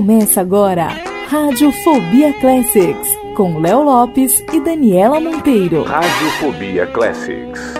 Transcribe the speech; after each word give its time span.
Começa 0.00 0.40
agora 0.40 0.88
Radiofobia 1.28 2.32
Classics 2.40 3.06
com 3.36 3.58
Léo 3.58 3.82
Lopes 3.82 4.42
e 4.50 4.58
Daniela 4.58 5.20
Monteiro. 5.20 5.82
Radiofobia 5.82 6.86
Classics. 6.86 7.79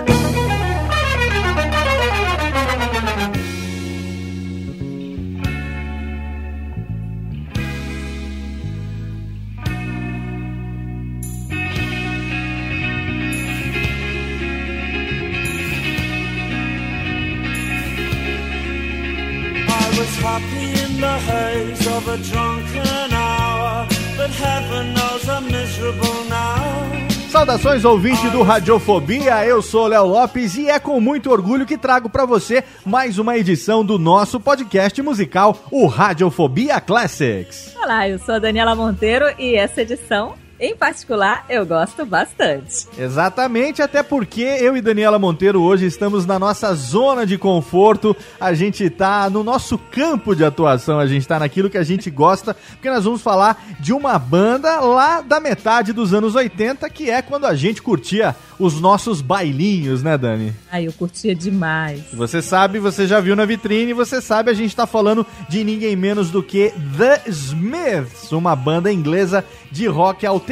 Saudações 27.31 27.85
ouvinte 27.85 28.29
do 28.31 28.43
Radiofobia, 28.43 29.47
eu 29.47 29.63
sou 29.63 29.87
Léo 29.87 30.05
Lopes 30.05 30.57
e 30.57 30.69
é 30.69 30.81
com 30.81 31.01
muito 31.01 31.31
orgulho 31.31 31.65
que 31.65 31.79
trago 31.79 32.11
pra 32.11 32.25
você 32.27 32.65
mais 32.85 33.19
uma 33.19 33.39
edição 33.39 33.85
do 33.85 33.99
nosso 34.01 34.41
podcast 34.41 35.01
musical, 35.01 35.57
o 35.71 35.87
Radiofobia 35.87 36.81
Classics. 36.81 37.75
Olá, 37.81 38.09
eu 38.09 38.19
sou 38.19 38.35
a 38.35 38.39
Daniela 38.41 38.75
Monteiro 38.75 39.27
e 39.39 39.55
essa 39.55 39.83
edição, 39.83 40.35
em 40.61 40.77
particular, 40.77 41.47
eu 41.49 41.65
gosto 41.65 42.05
bastante. 42.05 42.87
Exatamente, 42.99 43.81
até 43.81 44.03
porque 44.03 44.43
eu 44.43 44.77
e 44.77 44.83
Daniela 44.83 45.19
Monteiro 45.19 45.63
hoje 45.63 45.87
estamos 45.87 46.27
na 46.27 46.39
nossa 46.39 46.75
zona 46.75 47.25
de 47.25 47.39
conforto, 47.39 48.15
a 48.39 48.53
gente 48.53 48.91
tá 48.91 49.31
no 49.31 49.43
nosso 49.43 49.79
campo 49.79 50.37
de 50.37 50.45
atuação, 50.45 50.99
a 50.99 51.07
gente 51.07 51.27
tá 51.27 51.39
naquilo 51.39 51.71
que 51.71 51.79
a 51.79 51.83
gente 51.83 52.11
gosta, 52.11 52.53
porque 52.73 52.91
nós 52.91 53.05
vamos 53.05 53.23
falar 53.23 53.65
de 53.81 53.95
uma 53.95 54.19
banda 54.19 54.81
lá 54.81 55.23
da 55.23 55.41
metade 55.41 55.95
dos 55.95 56.13
anos 56.13 56.35
80, 56.35 56.91
que 56.91 57.09
é 57.09 57.23
quando 57.23 57.47
a 57.47 57.55
gente 57.55 57.81
curtia 57.81 58.37
os 58.59 58.79
nossos 58.79 59.23
bailinhos, 59.23 60.03
né, 60.03 60.19
Dani? 60.19 60.53
Ai, 60.71 60.87
eu 60.87 60.93
curtia 60.93 61.35
demais. 61.35 62.03
Você 62.13 62.43
sabe, 62.43 62.79
você 62.79 63.07
já 63.07 63.19
viu 63.19 63.35
na 63.35 63.47
vitrine, 63.47 63.95
você 63.95 64.21
sabe, 64.21 64.51
a 64.51 64.55
gente 64.55 64.77
tá 64.77 64.87
falando 64.87 65.27
de 65.49 65.65
ninguém 65.65 65.97
menos 65.97 66.31
do 66.31 66.43
que 66.43 66.71
The 66.99 67.23
Smiths, 67.29 68.31
uma 68.33 68.55
banda 68.55 68.93
inglesa 68.93 69.43
de 69.73 69.87
rock 69.87 70.27
alternativo 70.27 70.50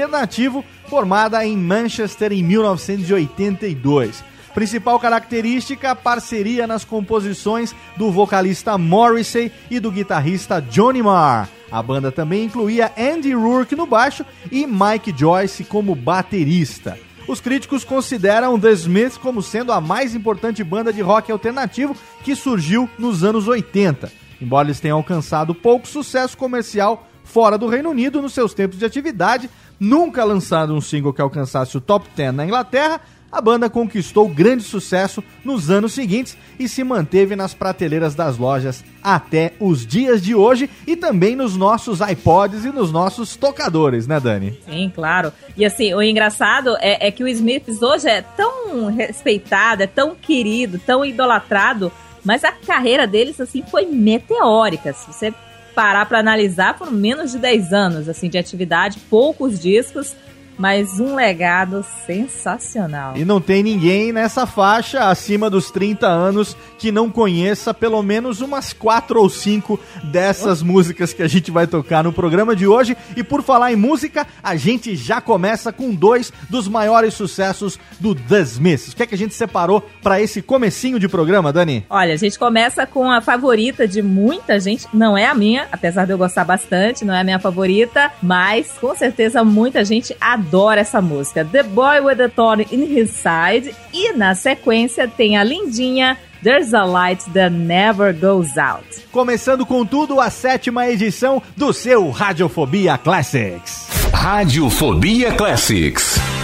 formada 0.86 1.44
em 1.44 1.56
Manchester 1.56 2.32
em 2.32 2.42
1982. 2.42 4.22
Principal 4.54 4.98
característica, 4.98 5.94
parceria 5.94 6.66
nas 6.66 6.84
composições 6.84 7.74
do 7.96 8.10
vocalista 8.10 8.76
Morrissey 8.76 9.52
e 9.70 9.78
do 9.78 9.90
guitarrista 9.90 10.60
Johnny 10.60 11.02
Marr. 11.02 11.48
A 11.70 11.82
banda 11.82 12.10
também 12.10 12.44
incluía 12.44 12.92
Andy 12.98 13.32
Rourke 13.34 13.76
no 13.76 13.86
baixo 13.86 14.24
e 14.50 14.66
Mike 14.66 15.14
Joyce 15.16 15.64
como 15.64 15.94
baterista. 15.94 16.98
Os 17.28 17.40
críticos 17.40 17.84
consideram 17.84 18.58
The 18.58 18.70
Smiths 18.72 19.18
como 19.18 19.42
sendo 19.42 19.70
a 19.70 19.80
mais 19.80 20.14
importante 20.14 20.64
banda 20.64 20.92
de 20.92 21.02
rock 21.02 21.30
alternativo 21.30 21.94
que 22.24 22.34
surgiu 22.34 22.88
nos 22.98 23.22
anos 23.22 23.46
80. 23.46 24.10
Embora 24.40 24.68
eles 24.68 24.80
tenham 24.80 24.96
alcançado 24.96 25.54
pouco 25.54 25.86
sucesso 25.86 26.36
comercial 26.38 27.06
fora 27.22 27.58
do 27.58 27.68
Reino 27.68 27.90
Unido 27.90 28.22
nos 28.22 28.32
seus 28.32 28.54
tempos 28.54 28.78
de 28.78 28.86
atividade, 28.86 29.50
nunca 29.78 30.24
lançando 30.24 30.74
um 30.74 30.80
single 30.80 31.12
que 31.12 31.20
alcançasse 31.20 31.76
o 31.76 31.80
top 31.80 32.06
10 32.14 32.34
na 32.34 32.44
Inglaterra, 32.44 33.00
a 33.30 33.42
banda 33.42 33.68
conquistou 33.68 34.26
grande 34.26 34.62
sucesso 34.62 35.22
nos 35.44 35.70
anos 35.70 35.92
seguintes 35.92 36.36
e 36.58 36.66
se 36.66 36.82
manteve 36.82 37.36
nas 37.36 37.52
prateleiras 37.52 38.14
das 38.14 38.38
lojas 38.38 38.82
até 39.02 39.52
os 39.60 39.86
dias 39.86 40.22
de 40.22 40.34
hoje 40.34 40.68
e 40.86 40.96
também 40.96 41.36
nos 41.36 41.54
nossos 41.54 42.00
iPods 42.00 42.64
e 42.64 42.70
nos 42.70 42.90
nossos 42.90 43.36
tocadores, 43.36 44.06
né, 44.06 44.18
Dani? 44.18 44.58
Sim, 44.64 44.90
claro. 44.94 45.30
E 45.56 45.64
assim, 45.64 45.92
o 45.92 46.02
engraçado 46.02 46.74
é, 46.80 47.08
é 47.08 47.10
que 47.10 47.22
o 47.22 47.28
Smiths 47.28 47.82
hoje 47.82 48.08
é 48.08 48.22
tão 48.22 48.86
respeitado, 48.86 49.82
é 49.82 49.86
tão 49.86 50.14
querido, 50.14 50.78
tão 50.78 51.04
idolatrado, 51.04 51.92
mas 52.24 52.44
a 52.44 52.52
carreira 52.52 53.06
deles, 53.06 53.38
assim, 53.40 53.62
foi 53.70 53.84
meteórica. 53.84 54.92
Se 54.94 55.06
você 55.06 55.34
parar 55.78 56.06
para 56.06 56.18
analisar, 56.18 56.76
foram 56.76 56.90
menos 56.90 57.30
de 57.30 57.38
10 57.38 57.72
anos, 57.72 58.08
assim, 58.08 58.28
de 58.28 58.36
atividade, 58.36 58.98
poucos 59.08 59.60
discos, 59.60 60.16
mas 60.58 60.98
um 60.98 61.14
legado 61.14 61.84
sensacional. 62.04 63.16
E 63.16 63.24
não 63.24 63.40
tem 63.40 63.62
ninguém 63.62 64.12
nessa 64.12 64.44
faixa 64.44 65.08
acima 65.08 65.48
dos 65.48 65.70
30 65.70 66.06
anos 66.06 66.56
que 66.76 66.90
não 66.90 67.10
conheça 67.10 67.72
pelo 67.72 68.02
menos 68.02 68.40
umas 68.40 68.72
quatro 68.72 69.20
ou 69.20 69.30
cinco 69.30 69.78
dessas 70.04 70.62
músicas 70.62 71.12
que 71.12 71.22
a 71.22 71.28
gente 71.28 71.50
vai 71.50 71.66
tocar 71.66 72.02
no 72.02 72.12
programa 72.12 72.56
de 72.56 72.66
hoje. 72.66 72.96
E 73.16 73.22
por 73.22 73.42
falar 73.42 73.72
em 73.72 73.76
música, 73.76 74.26
a 74.42 74.56
gente 74.56 74.96
já 74.96 75.20
começa 75.20 75.72
com 75.72 75.94
dois 75.94 76.32
dos 76.50 76.66
maiores 76.66 77.14
sucessos 77.14 77.78
do 78.00 78.14
The 78.14 78.40
Smiths. 78.40 78.92
O 78.92 78.96
que 78.96 79.02
é 79.04 79.06
que 79.06 79.14
a 79.14 79.18
gente 79.18 79.34
separou 79.34 79.80
para 80.02 80.20
esse 80.20 80.42
comecinho 80.42 80.98
de 80.98 81.08
programa, 81.08 81.52
Dani? 81.52 81.86
Olha, 81.88 82.14
a 82.14 82.16
gente 82.16 82.38
começa 82.38 82.86
com 82.86 83.10
a 83.10 83.20
favorita 83.20 83.86
de 83.86 84.02
muita 84.02 84.58
gente, 84.58 84.86
não 84.92 85.16
é 85.16 85.26
a 85.26 85.34
minha, 85.34 85.68
apesar 85.70 86.04
de 86.04 86.12
eu 86.12 86.18
gostar 86.18 86.44
bastante, 86.44 87.04
não 87.04 87.14
é 87.14 87.20
a 87.20 87.24
minha 87.24 87.38
favorita, 87.38 88.10
mas 88.22 88.72
com 88.80 88.94
certeza 88.94 89.44
muita 89.44 89.84
gente 89.84 90.16
adora 90.20 90.47
essa 90.78 91.00
música. 91.00 91.44
The 91.44 91.62
Boy 91.62 92.00
with 92.00 92.20
a 92.20 92.28
Thorn 92.28 92.66
in 92.70 92.82
His 92.82 93.10
Side. 93.10 93.74
E 93.92 94.12
na 94.12 94.34
sequência 94.34 95.08
tem 95.08 95.36
a 95.36 95.44
lindinha 95.44 96.16
There's 96.42 96.72
a 96.72 96.84
Light 96.84 97.24
That 97.32 97.50
Never 97.50 98.12
Goes 98.12 98.56
Out. 98.56 99.06
Começando 99.10 99.66
com 99.66 99.84
tudo, 99.84 100.20
a 100.20 100.30
sétima 100.30 100.88
edição 100.88 101.42
do 101.56 101.72
seu 101.72 102.10
Radiofobia 102.10 102.96
Classics. 102.96 103.88
Radiofobia 104.12 105.32
Classics. 105.32 106.37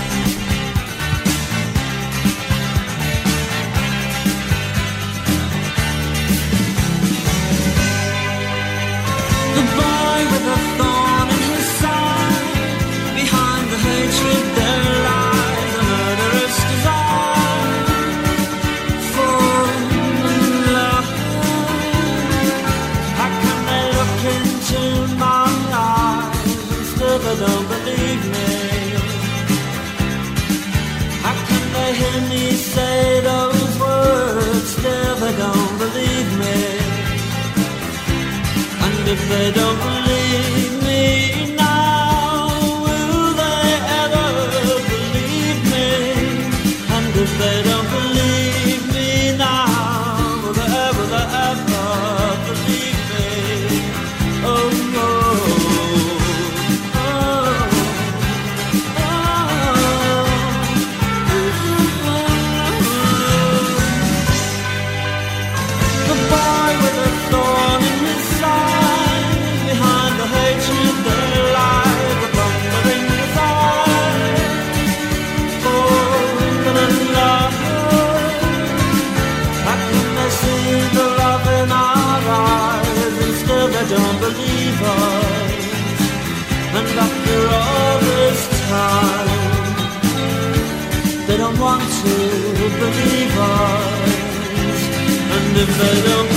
And 95.66 96.34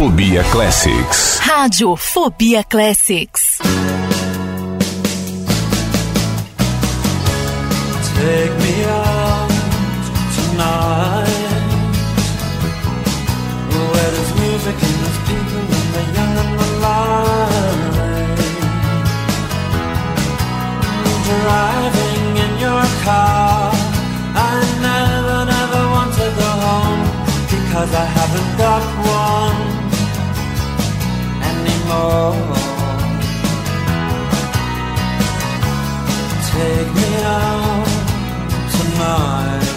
Radiofobia 0.00 0.42
Classics. 0.44 1.40
Radiofobia 1.44 2.64
Classics. 2.64 3.58
Take 8.16 8.56
me 8.62 8.69
Take 36.50 36.90
me 36.98 37.10
out 37.22 37.86
tonight 38.74 39.70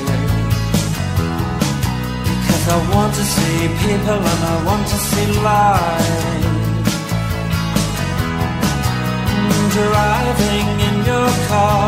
Because 2.25 2.65
I 2.75 2.77
want 2.91 3.13
to 3.13 3.24
see 3.35 3.57
people 3.85 4.19
and 4.31 4.41
I 4.53 4.56
want 4.65 4.83
to 4.88 4.97
see 5.09 5.27
life. 5.45 6.41
Driving 9.77 10.69
in 10.88 10.95
your 11.12 11.31
car. 11.50 11.85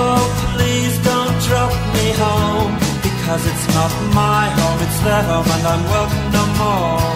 Oh 0.00 0.22
please 0.42 0.94
don't 1.10 1.36
drop 1.46 1.72
me 1.94 2.06
home. 2.24 2.72
Because 3.00 3.42
it's 3.46 3.66
not 3.76 3.92
my 4.12 4.44
home, 4.58 4.78
it's 4.86 5.00
their 5.06 5.22
home 5.30 5.48
and 5.54 5.64
I'm 5.72 5.84
welcome 5.94 6.32
no 6.32 6.44
more 6.58 7.15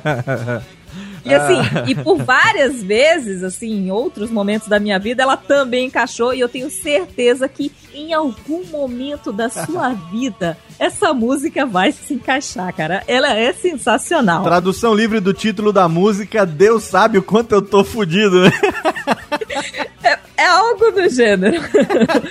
E 1.26 1.34
assim, 1.34 1.58
e 1.88 1.96
por 1.96 2.18
várias 2.24 2.82
vezes, 2.82 3.44
assim, 3.44 3.72
em 3.72 3.92
outros 3.92 4.30
momentos 4.30 4.68
da 4.68 4.80
minha 4.80 5.00
vida, 5.00 5.24
ela 5.24 5.38
também 5.38 5.88
encaixou 5.88 6.34
e 6.34 6.40
eu 6.40 6.50
tenho 6.50 6.70
certeza 6.70 7.48
que 7.48 7.72
em 7.94 8.14
algum 8.14 8.66
momento 8.68 9.32
da 9.32 9.50
sua 9.50 9.90
vida 10.12 10.58
essa 10.78 11.14
música 11.14 11.66
vai 11.66 11.92
se 11.92 12.14
encaixar, 12.14 12.74
cara. 12.74 13.04
Ela 13.06 13.36
é 13.36 13.52
sensacional. 13.52 14.44
Tradução 14.44 14.94
livre 14.94 15.20
do 15.20 15.34
título 15.34 15.74
da 15.74 15.90
música, 15.90 16.46
Deus 16.46 16.84
sabe 16.84 17.18
o 17.18 17.24
quanto 17.24 17.54
eu 17.54 17.62
tô 17.62 17.84
fudido, 17.84 18.44
né? 18.44 18.52
É, 20.02 20.19
é 20.40 20.46
algo 20.46 20.92
do 20.92 21.10
gênero. 21.10 21.62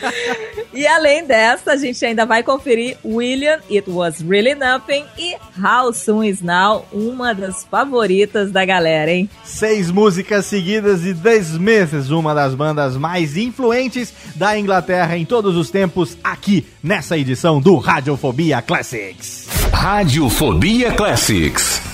e 0.73 0.87
além 0.87 1.27
dessa, 1.27 1.73
a 1.73 1.77
gente 1.77 2.03
ainda 2.05 2.25
vai 2.25 2.43
conferir 2.43 2.97
William, 3.05 3.59
It 3.71 3.85
Was 3.89 4.21
Really 4.21 4.55
Nothing 4.55 5.05
e 5.19 5.37
How 5.59 5.93
Soon 5.93 6.25
Is 6.25 6.41
Now, 6.41 6.87
uma 6.91 7.35
das 7.35 7.65
favoritas 7.65 8.51
da 8.51 8.65
galera, 8.65 9.11
hein? 9.11 9.29
Seis 9.45 9.91
músicas 9.91 10.47
seguidas 10.47 11.03
de 11.03 11.15
The 11.15 11.37
Smiths, 11.37 12.11
uma 12.11 12.35
das 12.35 12.55
bandas 12.55 12.97
mais 12.97 13.37
influentes 13.37 14.13
da 14.35 14.59
Inglaterra 14.59 15.17
em 15.19 15.27
todos 15.27 15.55
os 15.57 15.71
tempos, 15.71 16.17
aqui 16.25 16.67
nessa 16.83 17.19
edição 17.19 17.61
do 17.61 17.77
Radiofobia 17.77 18.63
Classics. 18.63 19.49
Radiofobia 19.71 20.93
Classics. 20.93 21.88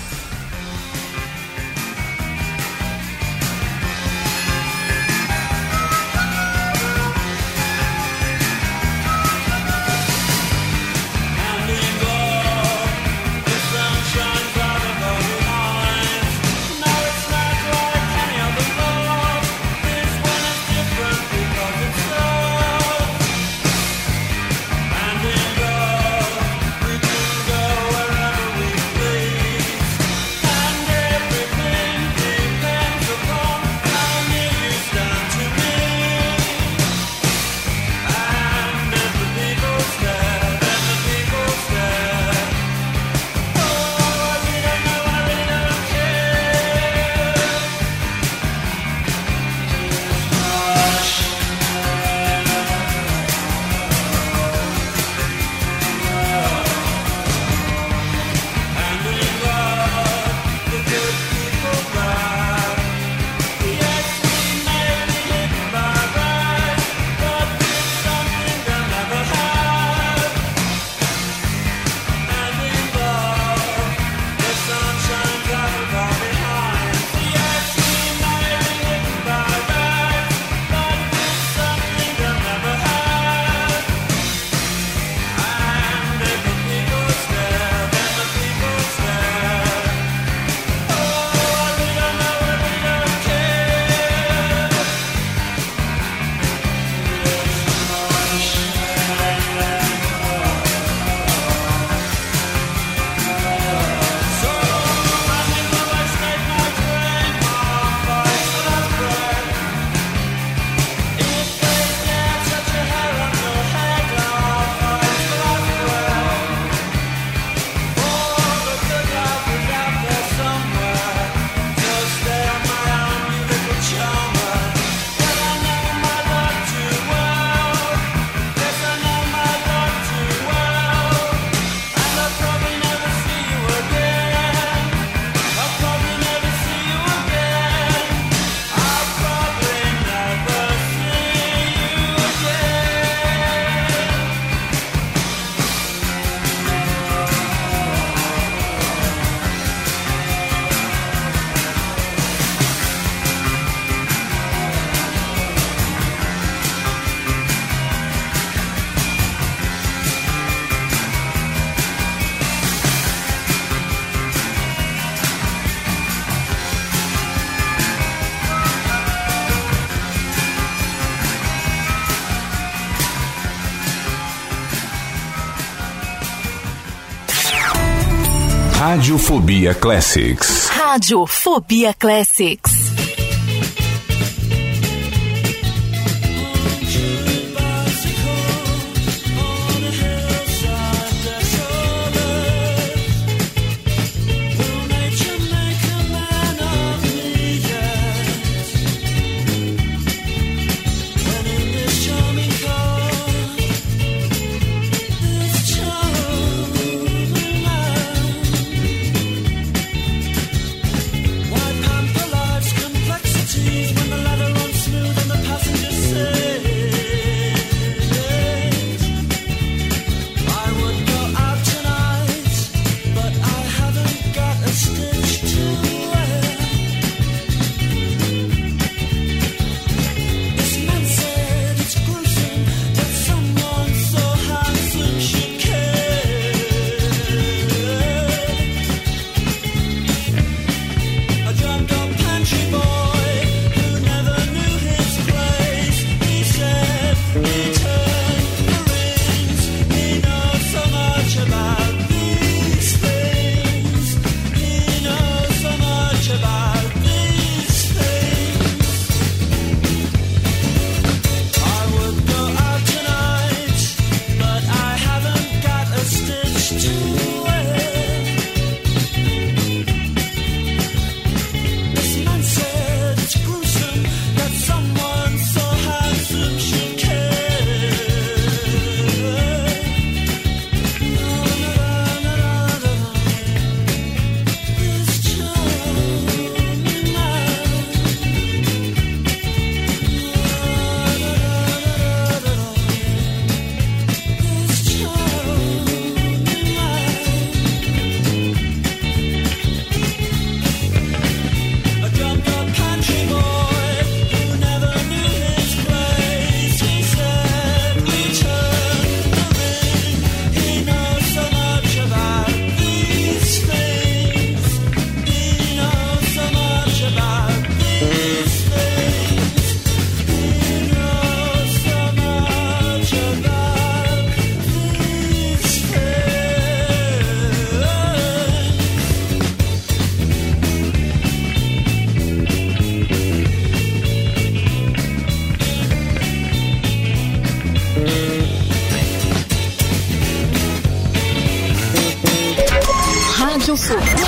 Radiofobia 178.94 179.74
Classics. 179.74 180.70
Radiofobia 180.70 181.92
Classics. 181.98 182.73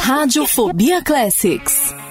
Radiofobia 0.06 1.02
Classics. 1.02 2.05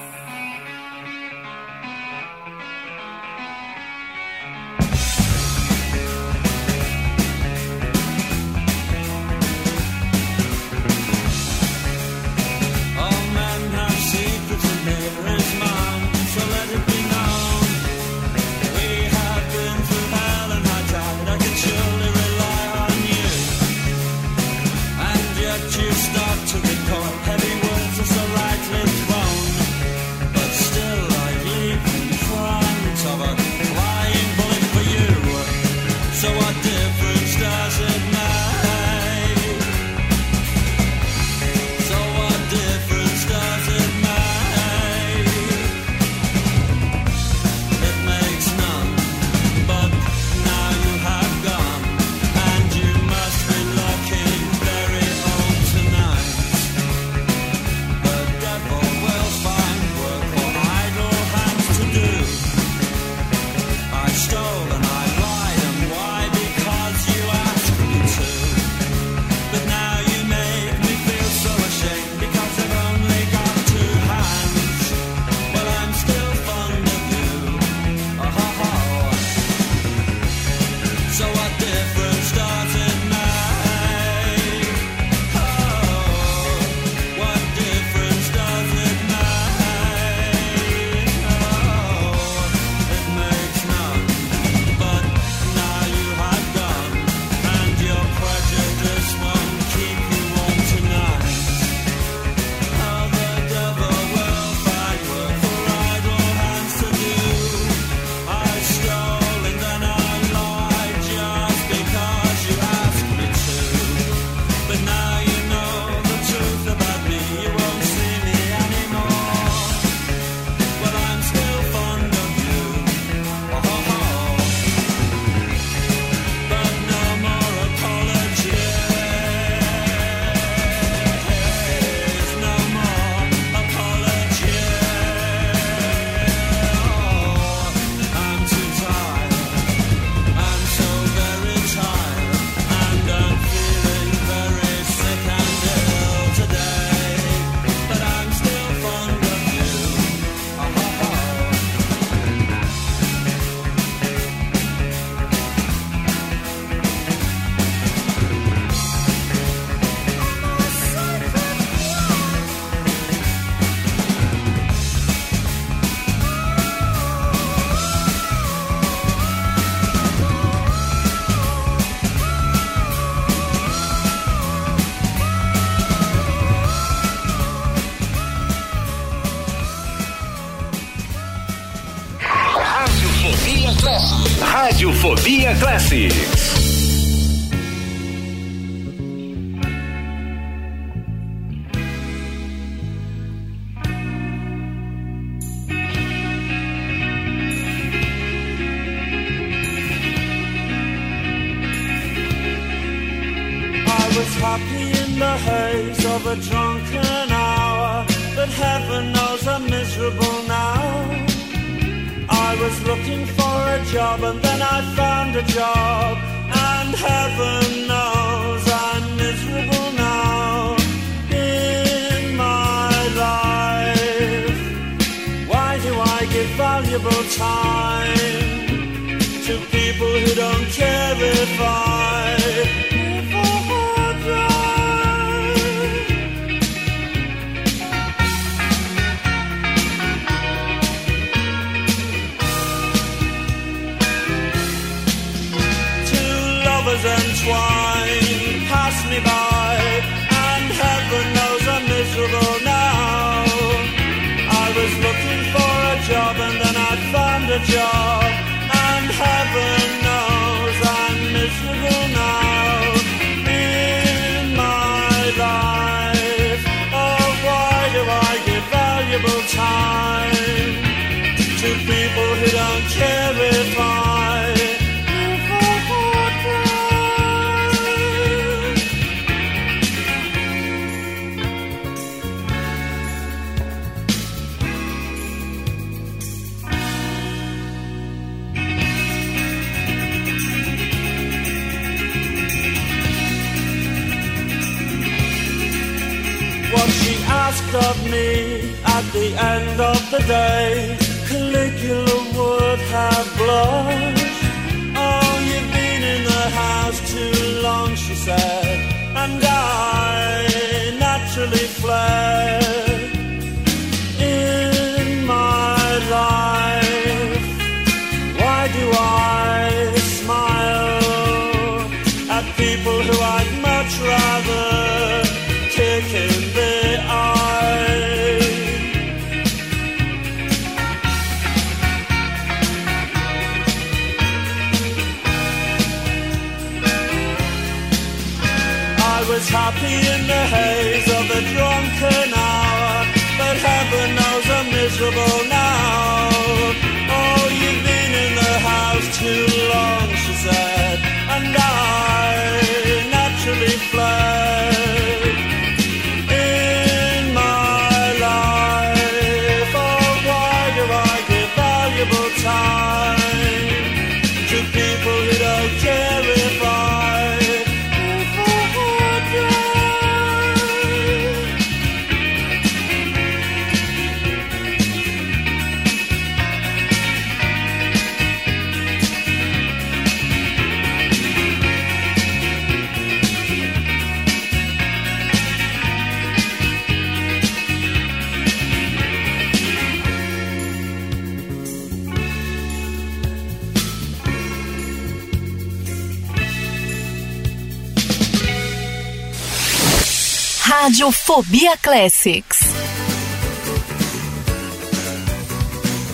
Fobia 401.26 401.74
Classics. 401.82 402.62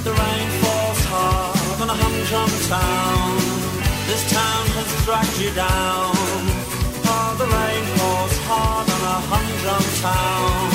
The 0.05 0.11
rain 0.11 0.49
falls 0.65 1.05
hard 1.13 1.83
on 1.83 1.89
a 1.91 1.97
humdrum 2.01 2.53
town. 2.73 3.37
This 4.09 4.25
town 4.33 4.65
has 4.73 4.89
dragged 5.05 5.37
you 5.37 5.53
down. 5.53 6.17
Oh, 7.13 7.37
the 7.37 7.45
rain 7.45 7.85
falls 8.01 8.37
hard 8.49 8.89
on 8.89 9.03
a 9.05 9.19
humdrum 9.29 9.85
town. 10.01 10.73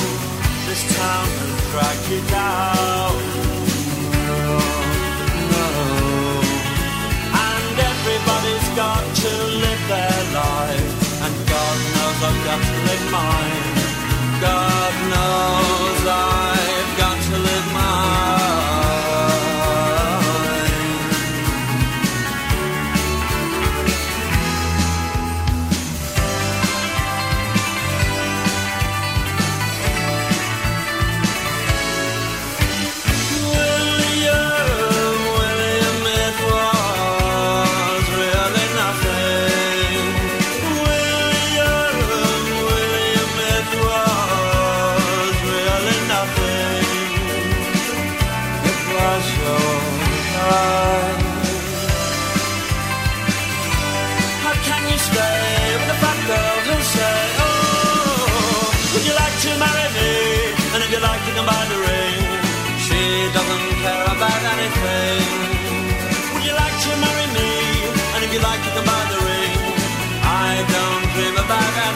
This 0.70 0.86
town 0.94 1.26
has 1.42 1.58
dragged 1.74 2.06
you 2.06 2.22
down. 2.30 3.48
Everybody's 8.08 8.68
got 8.74 9.02
to 9.02 9.30
live 9.62 9.82
their 9.88 10.20
life, 10.32 11.22
and 11.24 11.34
God 11.46 11.76
knows 11.92 12.18
I've 12.28 12.40
got 12.46 12.60
to 12.62 12.74
live 12.88 13.04
mine. 13.12 13.87
God 14.40 14.94
knows 15.10 16.06
I've 16.06 16.98
got 16.98 17.22
to 17.24 17.38
live 17.38 17.72
my 17.72 17.90
life. 18.70 18.77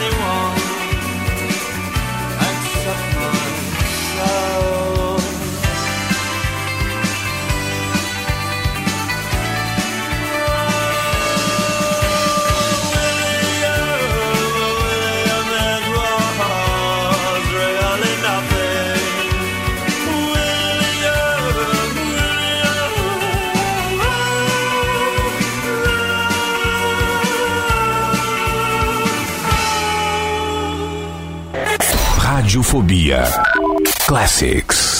anyone. 0.03 0.42
Bahia 32.93 33.25
Classics. 34.05 34.92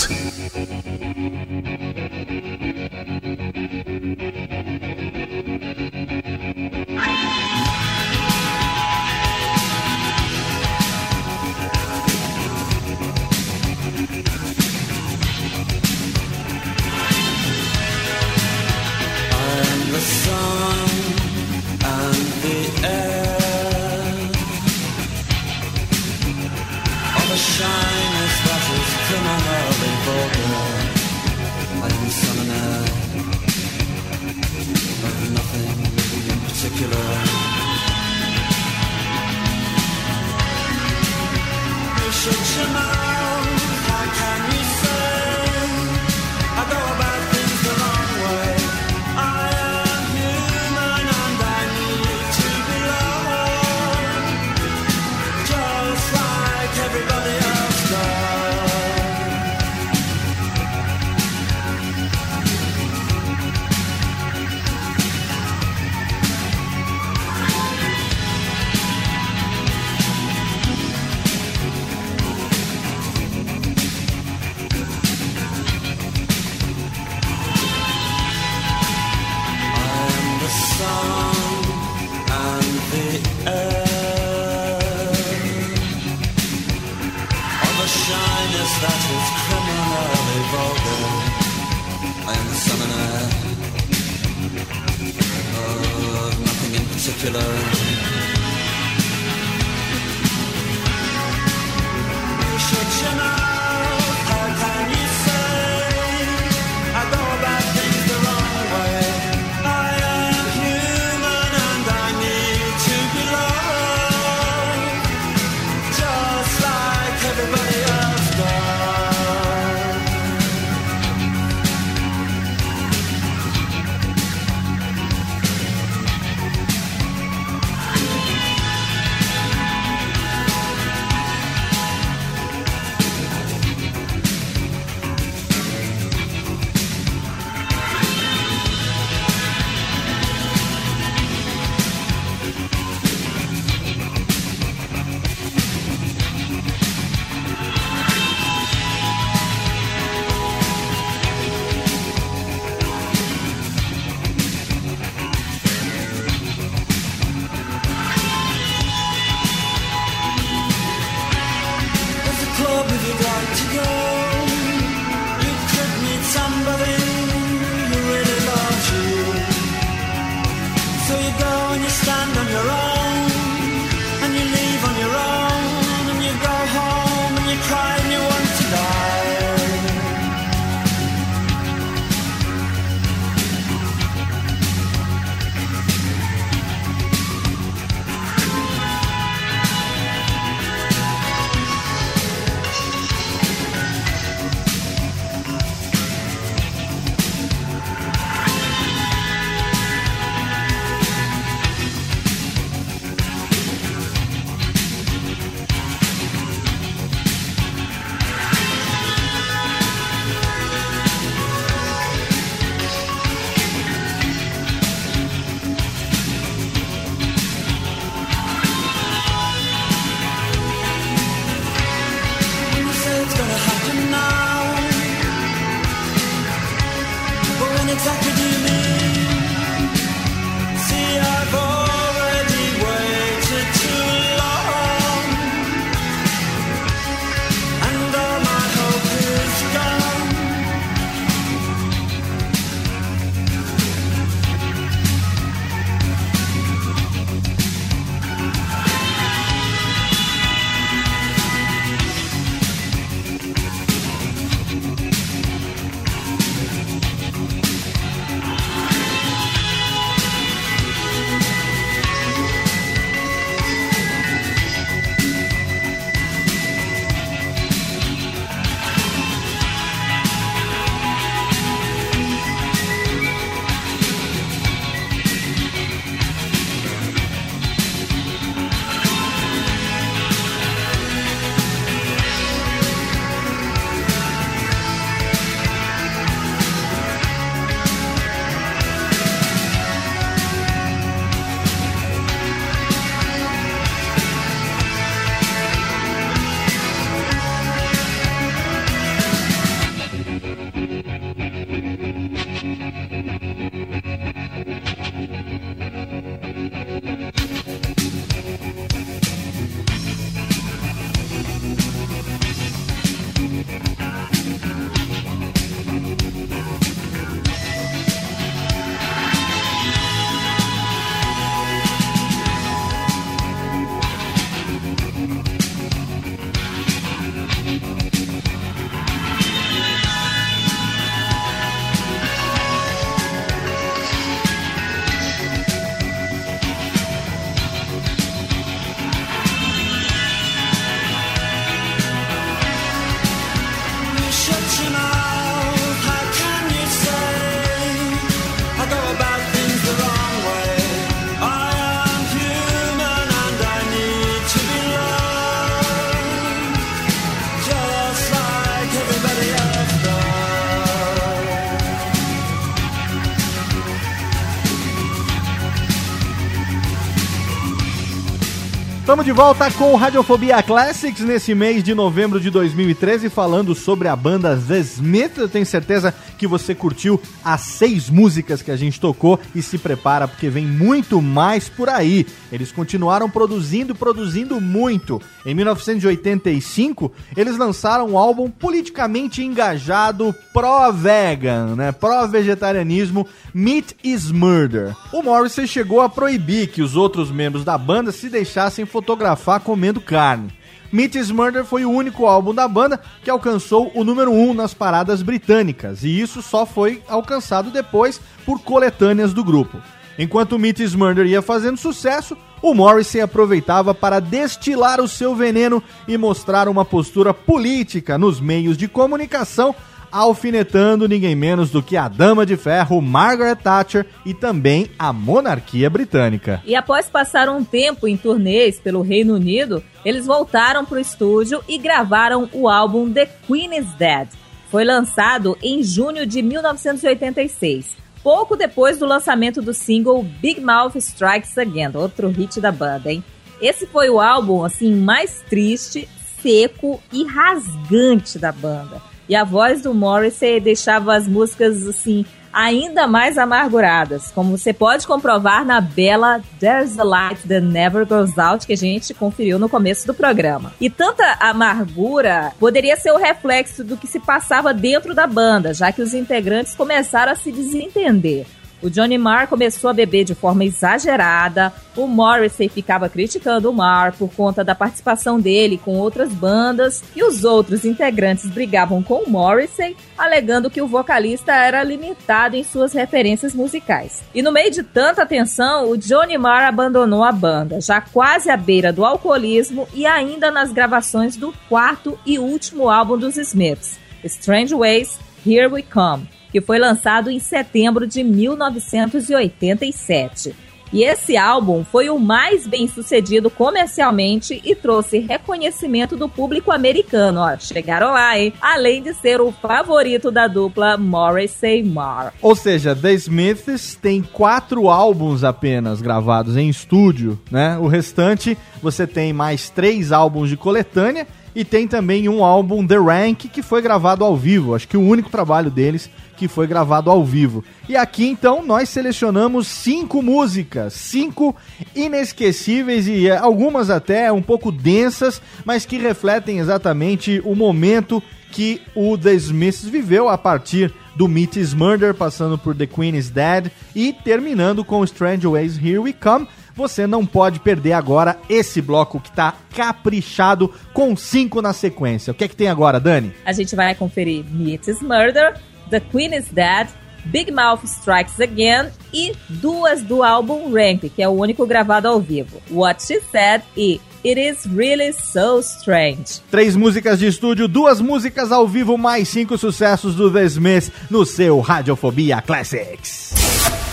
De 369.24 369.32
volta 369.32 369.70
com 369.70 369.96
Radiofobia 369.96 370.62
Classics 370.62 371.22
nesse 371.22 371.54
mês 371.54 371.82
de 371.82 371.94
novembro 371.94 372.38
de 372.38 372.50
2013, 372.50 373.30
falando 373.30 373.74
sobre 373.74 374.06
a 374.06 374.14
banda 374.14 374.54
The 374.54 374.78
Smith. 374.80 375.38
Eu 375.38 375.48
tenho 375.48 375.64
certeza 375.64 376.14
que 376.34 376.46
você 376.46 376.74
curtiu 376.74 377.20
as 377.44 377.60
seis 377.62 378.10
músicas 378.10 378.62
que 378.62 378.70
a 378.70 378.76
gente 378.76 379.00
tocou 379.00 379.38
e 379.54 379.62
se 379.62 379.78
prepara 379.78 380.28
porque 380.28 380.48
vem 380.48 380.66
muito 380.66 381.20
mais 381.22 381.68
por 381.68 381.88
aí. 381.88 382.26
Eles 382.52 382.72
continuaram 382.72 383.28
produzindo, 383.28 383.94
produzindo 383.94 384.60
muito. 384.60 385.20
Em 385.46 385.54
1985, 385.54 387.12
eles 387.36 387.56
lançaram 387.56 388.10
um 388.10 388.18
álbum 388.18 388.50
politicamente 388.50 389.42
engajado 389.42 390.34
pró-vegan, 390.52 391.74
né? 391.76 391.92
Pró-vegetarianismo, 391.92 393.26
Meat 393.52 393.96
is 394.02 394.30
Murder. 394.30 394.94
O 395.12 395.22
Morrissey 395.22 395.66
chegou 395.66 396.00
a 396.00 396.08
proibir 396.08 396.68
que 396.68 396.82
os 396.82 396.96
outros 396.96 397.30
membros 397.30 397.64
da 397.64 397.76
banda 397.76 398.12
se 398.12 398.28
deixassem 398.28 398.84
fotografar 398.84 399.60
comendo 399.60 400.00
carne. 400.00 400.52
Meat 400.92 401.16
Murder 401.32 401.64
foi 401.64 401.84
o 401.84 401.90
único 401.90 402.26
álbum 402.26 402.54
da 402.54 402.68
banda 402.68 403.00
que 403.22 403.30
alcançou 403.30 403.90
o 403.94 404.04
número 404.04 404.30
1 404.30 404.50
um 404.50 404.54
nas 404.54 404.72
paradas 404.72 405.22
britânicas, 405.22 406.04
e 406.04 406.20
isso 406.20 406.40
só 406.42 406.64
foi 406.64 407.02
alcançado 407.08 407.70
depois 407.70 408.20
por 408.44 408.60
coletâneas 408.60 409.32
do 409.32 409.42
grupo. 409.42 409.80
Enquanto 410.18 410.58
Meat 410.58 410.80
Murder 410.96 411.26
ia 411.26 411.42
fazendo 411.42 411.76
sucesso, 411.76 412.36
o 412.62 412.72
Morrissey 412.72 413.20
aproveitava 413.20 413.94
para 413.94 414.20
destilar 414.20 415.00
o 415.00 415.08
seu 415.08 415.34
veneno 415.34 415.82
e 416.06 416.16
mostrar 416.16 416.68
uma 416.68 416.84
postura 416.84 417.34
política 417.34 418.16
nos 418.16 418.40
meios 418.40 418.76
de 418.76 418.86
comunicação, 418.86 419.74
alfinetando 420.14 421.08
ninguém 421.08 421.34
menos 421.34 421.72
do 421.72 421.82
que 421.82 421.96
a 421.96 422.06
Dama 422.06 422.46
de 422.46 422.56
Ferro, 422.56 423.02
Margaret 423.02 423.56
Thatcher, 423.56 424.06
e 424.24 424.32
também 424.32 424.88
a 424.96 425.12
monarquia 425.12 425.90
britânica. 425.90 426.62
E 426.64 426.76
após 426.76 427.08
passar 427.08 427.48
um 427.48 427.64
tempo 427.64 428.06
em 428.06 428.16
turnês 428.16 428.78
pelo 428.78 429.02
Reino 429.02 429.34
Unido, 429.34 429.82
eles 430.04 430.24
voltaram 430.24 430.84
para 430.84 430.98
o 430.98 431.00
estúdio 431.00 431.64
e 431.66 431.76
gravaram 431.78 432.48
o 432.52 432.68
álbum 432.68 433.12
The 433.12 433.26
Queen 433.44 433.76
is 433.76 433.92
Dead. 433.94 434.28
Foi 434.70 434.84
lançado 434.84 435.58
em 435.60 435.82
junho 435.82 436.24
de 436.24 436.42
1986, 436.42 437.96
pouco 438.22 438.54
depois 438.54 438.98
do 438.98 439.06
lançamento 439.06 439.60
do 439.60 439.74
single 439.74 440.22
Big 440.22 440.60
Mouth 440.60 440.94
Strikes 440.94 441.58
Again, 441.58 441.90
outro 441.96 442.28
hit 442.28 442.60
da 442.60 442.70
banda, 442.70 443.12
hein? 443.12 443.24
Esse 443.60 443.84
foi 443.84 444.08
o 444.08 444.20
álbum 444.20 444.64
assim 444.64 444.94
mais 444.94 445.42
triste, 445.48 446.08
seco 446.40 447.02
e 447.12 447.24
rasgante 447.24 448.38
da 448.38 448.52
banda. 448.52 449.13
E 449.28 449.34
a 449.34 449.44
voz 449.44 449.82
do 449.82 449.94
Morrissey 449.94 450.60
deixava 450.60 451.14
as 451.14 451.26
músicas 451.26 451.86
assim 451.86 452.24
ainda 452.54 453.08
mais 453.08 453.36
amarguradas, 453.36 454.30
como 454.30 454.56
você 454.56 454.72
pode 454.72 455.06
comprovar 455.08 455.64
na 455.64 455.80
bela 455.80 456.40
There's 456.60 456.96
a 456.98 457.02
Light 457.02 457.48
That 457.48 457.62
Never 457.62 458.06
Goes 458.06 458.38
Out 458.38 458.64
que 458.64 458.72
a 458.72 458.76
gente 458.76 459.12
conferiu 459.12 459.58
no 459.58 459.68
começo 459.68 460.06
do 460.06 460.14
programa. 460.14 460.72
E 460.80 460.88
tanta 460.88 461.36
amargura 461.40 462.52
poderia 462.60 462.96
ser 462.96 463.10
o 463.10 463.18
reflexo 463.18 463.82
do 463.82 463.96
que 463.96 464.06
se 464.06 464.20
passava 464.20 464.72
dentro 464.72 465.12
da 465.12 465.26
banda, 465.26 465.74
já 465.74 465.90
que 465.90 466.00
os 466.00 466.14
integrantes 466.14 466.74
começaram 466.74 467.32
a 467.32 467.36
se 467.36 467.50
desentender. 467.50 468.46
O 468.84 468.90
Johnny 468.90 469.16
Marr 469.16 469.48
começou 469.48 469.88
a 469.88 469.94
beber 469.94 470.24
de 470.24 470.34
forma 470.34 470.62
exagerada. 470.62 471.72
O 471.96 472.06
Morrissey 472.06 472.68
ficava 472.68 473.08
criticando 473.08 473.70
o 473.70 473.72
Marr 473.72 474.12
por 474.12 474.30
conta 474.34 474.62
da 474.62 474.74
participação 474.74 475.40
dele 475.40 475.80
com 475.82 475.96
outras 475.96 476.30
bandas. 476.34 477.02
E 477.16 477.24
os 477.24 477.44
outros 477.44 477.86
integrantes 477.86 478.50
brigavam 478.50 479.02
com 479.02 479.22
o 479.22 479.30
Morrissey, 479.30 479.96
alegando 480.18 480.68
que 480.68 480.82
o 480.82 480.86
vocalista 480.86 481.54
era 481.54 481.82
limitado 481.82 482.56
em 482.56 482.62
suas 482.62 482.92
referências 482.92 483.54
musicais. 483.54 484.22
E 484.34 484.42
no 484.42 484.52
meio 484.52 484.70
de 484.70 484.82
tanta 484.82 485.24
tensão, 485.24 485.88
o 485.88 485.96
Johnny 485.96 486.36
Marr 486.36 486.68
abandonou 486.68 487.24
a 487.24 487.32
banda, 487.32 487.80
já 487.80 488.02
quase 488.02 488.50
à 488.50 488.56
beira 488.56 488.92
do 488.92 489.02
alcoolismo 489.02 489.88
e 489.94 490.04
ainda 490.04 490.50
nas 490.50 490.70
gravações 490.70 491.36
do 491.36 491.54
quarto 491.70 492.18
e 492.26 492.38
último 492.38 492.90
álbum 492.90 493.16
dos 493.16 493.38
Smiths, 493.38 493.98
Strange 494.24 494.74
Ways, 494.74 495.18
Here 495.46 495.68
We 495.68 495.80
Come 495.80 496.28
que 496.54 496.60
foi 496.60 496.78
lançado 496.78 497.32
em 497.32 497.40
setembro 497.40 498.06
de 498.06 498.22
1987. 498.22 500.54
E 500.92 501.02
esse 501.02 501.36
álbum 501.36 501.82
foi 501.82 502.08
o 502.08 502.16
mais 502.16 502.64
bem 502.64 502.86
sucedido 502.86 503.50
comercialmente 503.50 504.62
e 504.64 504.76
trouxe 504.76 505.18
reconhecimento 505.18 506.16
do 506.16 506.28
público 506.28 506.70
americano. 506.70 507.40
Ó, 507.40 507.56
chegaram 507.58 508.12
lá, 508.12 508.38
hein? 508.38 508.52
Além 508.60 509.02
de 509.02 509.12
ser 509.14 509.40
o 509.40 509.50
favorito 509.50 510.30
da 510.30 510.46
dupla 510.46 510.96
Morrissey 510.96 511.82
Marr. 511.82 512.32
Ou 512.40 512.54
seja, 512.54 512.94
The 512.94 513.14
Smiths 513.14 513.98
tem 514.00 514.22
quatro 514.22 514.88
álbuns 514.88 515.42
apenas 515.42 516.00
gravados 516.00 516.56
em 516.56 516.68
estúdio, 516.68 517.36
né? 517.50 517.76
O 517.78 517.88
restante 517.88 518.56
você 518.80 519.08
tem 519.08 519.32
mais 519.32 519.68
três 519.68 520.12
álbuns 520.12 520.48
de 520.48 520.56
coletânea 520.56 521.26
e 521.54 521.64
tem 521.64 521.86
também 521.86 522.28
um 522.28 522.44
álbum 522.44 522.86
The 522.86 522.98
Rank 522.98 523.46
que 523.52 523.62
foi 523.62 523.80
gravado 523.80 524.24
ao 524.24 524.36
vivo. 524.36 524.74
Acho 524.74 524.88
que 524.88 524.96
o 524.96 525.02
único 525.02 525.30
trabalho 525.30 525.70
deles 525.70 526.10
que 526.36 526.48
foi 526.48 526.66
gravado 526.66 527.10
ao 527.10 527.24
vivo. 527.24 527.64
E 527.88 527.96
aqui 527.96 528.26
então 528.26 528.64
nós 528.64 528.88
selecionamos 528.88 529.66
cinco 529.66 530.22
músicas, 530.22 530.92
cinco 530.94 531.54
inesquecíveis 531.94 533.06
e 533.06 533.28
eh, 533.28 533.36
algumas 533.36 533.90
até 533.90 534.32
um 534.32 534.42
pouco 534.42 534.70
densas, 534.70 535.40
mas 535.64 535.86
que 535.86 535.98
refletem 535.98 536.58
exatamente 536.58 537.40
o 537.44 537.54
momento 537.54 538.22
que 538.50 538.80
o 538.94 539.18
The 539.18 539.34
Smiths 539.34 539.84
viveu 539.84 540.28
a 540.28 540.38
partir 540.38 540.94
do 541.16 541.26
Meat 541.26 541.58
is 541.58 541.74
Murder, 541.74 542.14
passando 542.14 542.56
por 542.56 542.74
The 542.74 542.86
Queen 542.86 543.16
is 543.16 543.28
Dead 543.28 543.70
e 543.94 544.12
terminando 544.12 544.84
com 544.84 545.02
Strange 545.02 545.46
Ways 545.46 545.76
Here 545.76 545.98
We 545.98 546.12
Come. 546.12 546.46
Você 546.76 547.06
não 547.06 547.24
pode 547.24 547.60
perder 547.60 547.92
agora 547.92 548.36
esse 548.48 548.80
bloco 548.80 549.20
que 549.20 549.30
tá 549.30 549.54
caprichado 549.74 550.72
com 550.92 551.16
cinco 551.16 551.62
na 551.62 551.72
sequência. 551.72 552.30
O 552.30 552.34
que 552.34 552.44
é 552.44 552.48
que 552.48 552.56
tem 552.56 552.68
agora, 552.68 552.98
Dani? 552.98 553.32
A 553.44 553.52
gente 553.52 553.76
vai 553.76 553.94
conferir 553.94 554.44
Meat 554.50 554.88
is 554.88 555.00
Murder, 555.00 555.54
The 555.94 556.00
Queen 556.00 556.34
is 556.34 556.48
Dead, 556.48 556.88
Big 557.26 557.52
Mouth 557.52 557.84
Strikes 557.84 558.40
Again 558.40 558.90
e 559.12 559.32
duas 559.48 560.02
do 560.02 560.24
álbum 560.24 560.72
Ramp, 560.72 561.04
que 561.04 561.22
é 561.22 561.28
o 561.28 561.30
único 561.30 561.64
gravado 561.68 562.08
ao 562.08 562.18
vivo. 562.18 562.60
What 562.68 563.00
She 563.00 563.20
Said 563.30 563.62
e 563.76 564.00
It 564.24 564.40
Is 564.40 564.66
Really 564.66 565.12
So 565.12 565.60
Strange. 565.60 566.40
Três 566.50 566.74
músicas 566.74 567.20
de 567.20 567.28
estúdio, 567.28 567.68
duas 567.68 568.00
músicas 568.00 568.50
ao 568.50 568.66
vivo, 568.66 568.98
mais 568.98 569.28
cinco 569.28 569.56
sucessos 569.56 570.16
do 570.16 570.28
The 570.32 570.42
Smiths 570.46 570.90
no 571.08 571.24
seu 571.24 571.60
Radiofobia 571.60 572.42
Classics. 572.42 573.32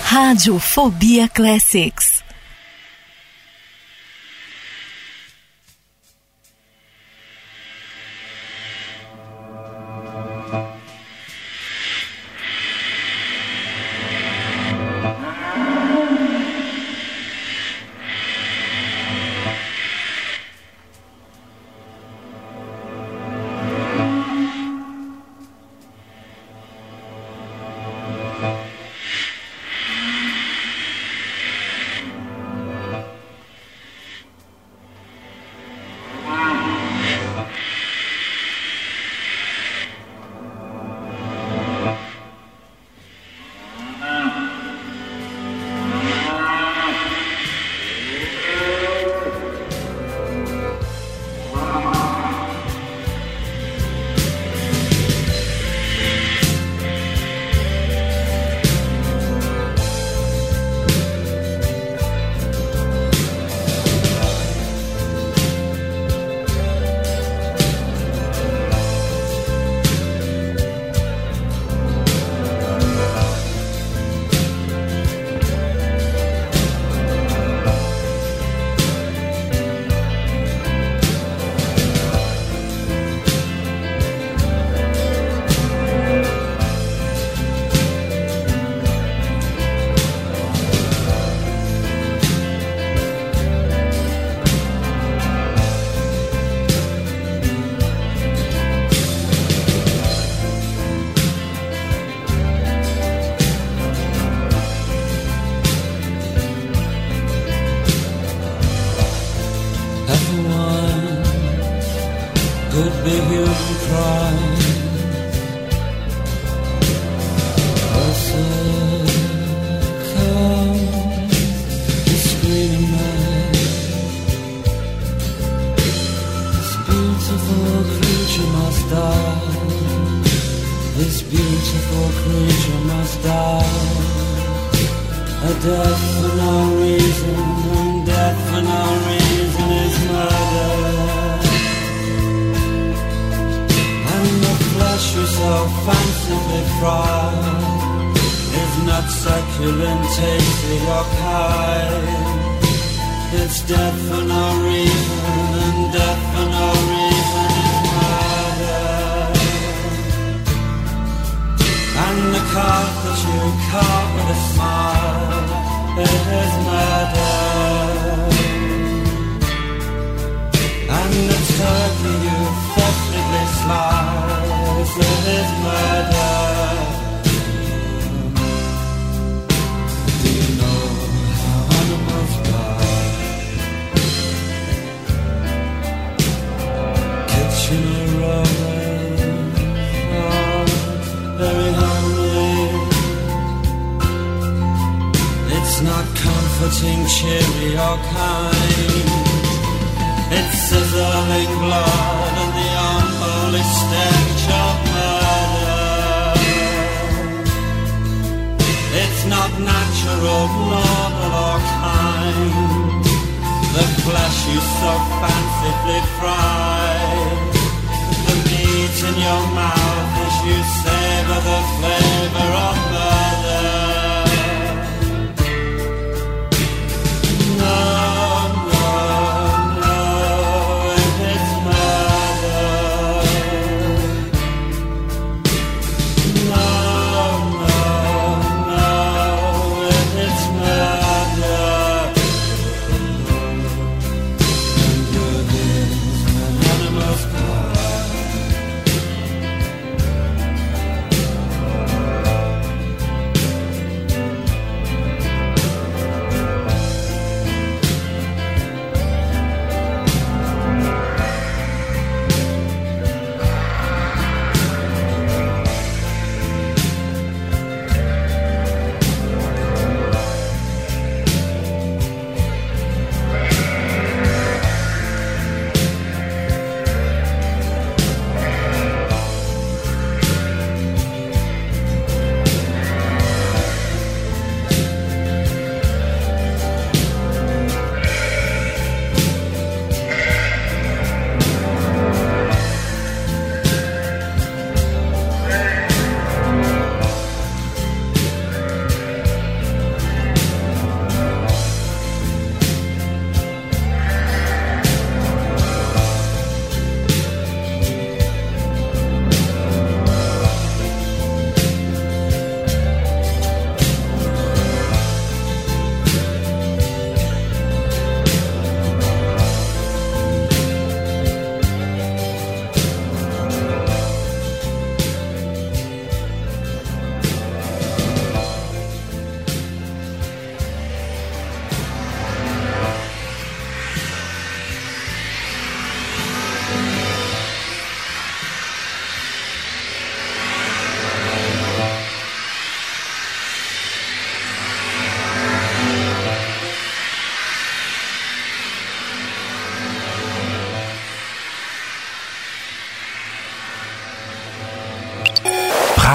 Radiofobia 0.04 1.30
Classics. 1.30 2.11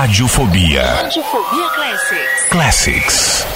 Radiofobia. 0.07 1.03
Radiofobia 1.03 1.69
Classics. 1.75 2.49
Classics. 2.49 3.56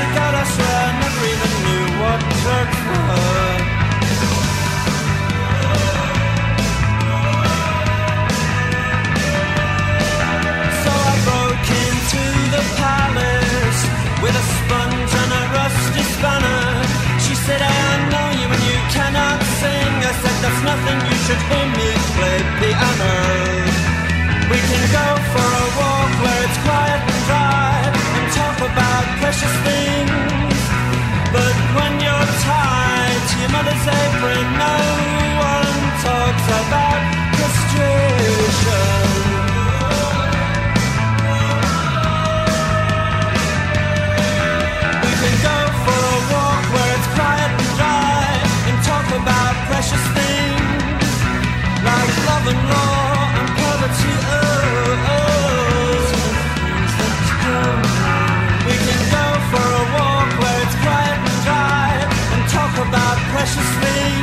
a 0.00 0.06
goddess 0.16 0.54
I 0.58 0.82
never 1.02 1.22
even 1.32 1.52
knew 1.64 1.84
what 2.00 2.20
took 2.44 2.70
for 2.84 3.00
her. 3.10 3.48
So 10.82 10.92
I 11.12 11.14
broke 11.28 11.68
into 11.84 12.22
the 12.54 12.62
palace 12.80 13.80
with 14.22 14.34
a 14.42 14.44
sponge 14.56 15.12
and 15.22 15.30
a 15.40 15.42
rusty 15.56 16.04
spanner. 16.14 16.64
She 17.24 17.34
said, 17.44 17.60
I 17.60 17.88
know 18.12 18.28
you 18.40 18.46
and 18.56 18.64
you 18.70 18.78
cannot 18.96 19.38
sing. 19.60 19.94
I 20.10 20.12
said, 20.22 20.36
that's 20.44 20.62
nothing, 20.70 20.98
you 21.08 21.16
should 21.24 21.42
hear 21.50 21.66
me 21.78 21.88
play 22.16 22.38
piano. 22.58 23.12
We 24.50 24.58
can 24.68 24.84
go 24.96 25.06
for 25.32 25.48
a 25.64 25.66
walk 25.78 26.10
where 26.22 26.42
it's 26.48 26.58
quiet 26.64 26.89
precious 29.30 29.56
things. 29.62 30.60
But 31.32 31.54
when 31.76 31.92
you're 32.00 32.30
tied 32.42 33.22
to 33.30 33.38
your 33.38 33.50
mother's 33.50 33.86
apron, 33.86 34.58
no. 34.58 35.19
precious 63.52 63.76
lady. 63.82 64.19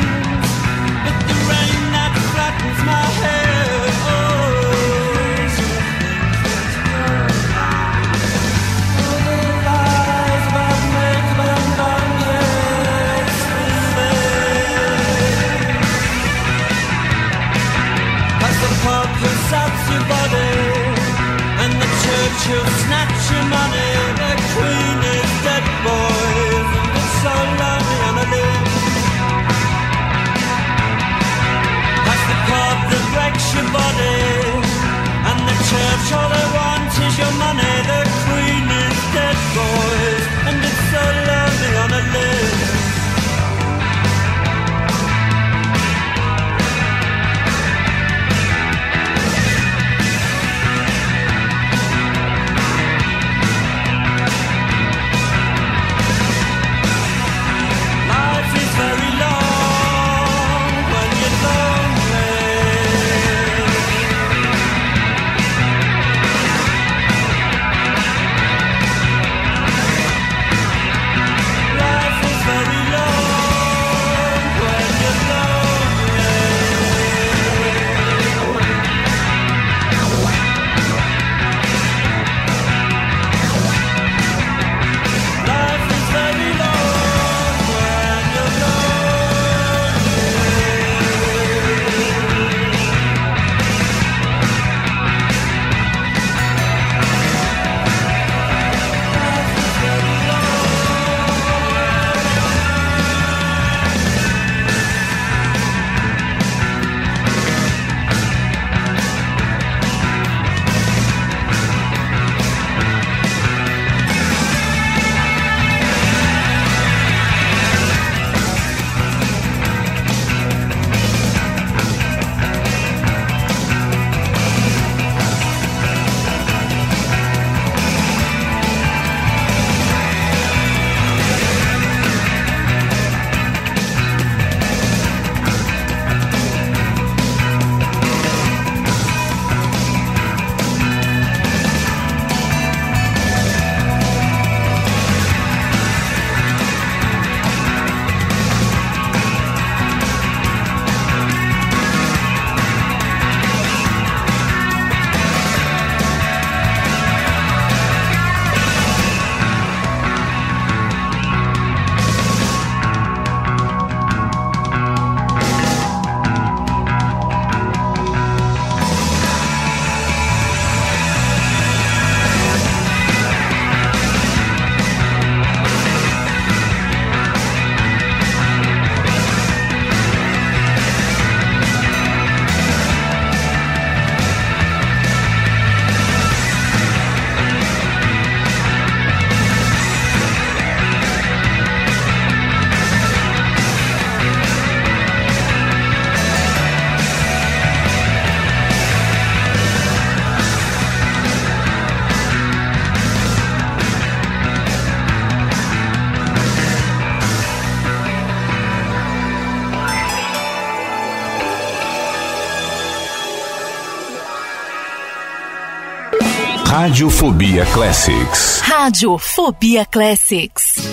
Radiofobia 216.87 217.65
Classics. 217.65 218.61
Radiofobia 218.65 219.85
Classics. 219.85 220.86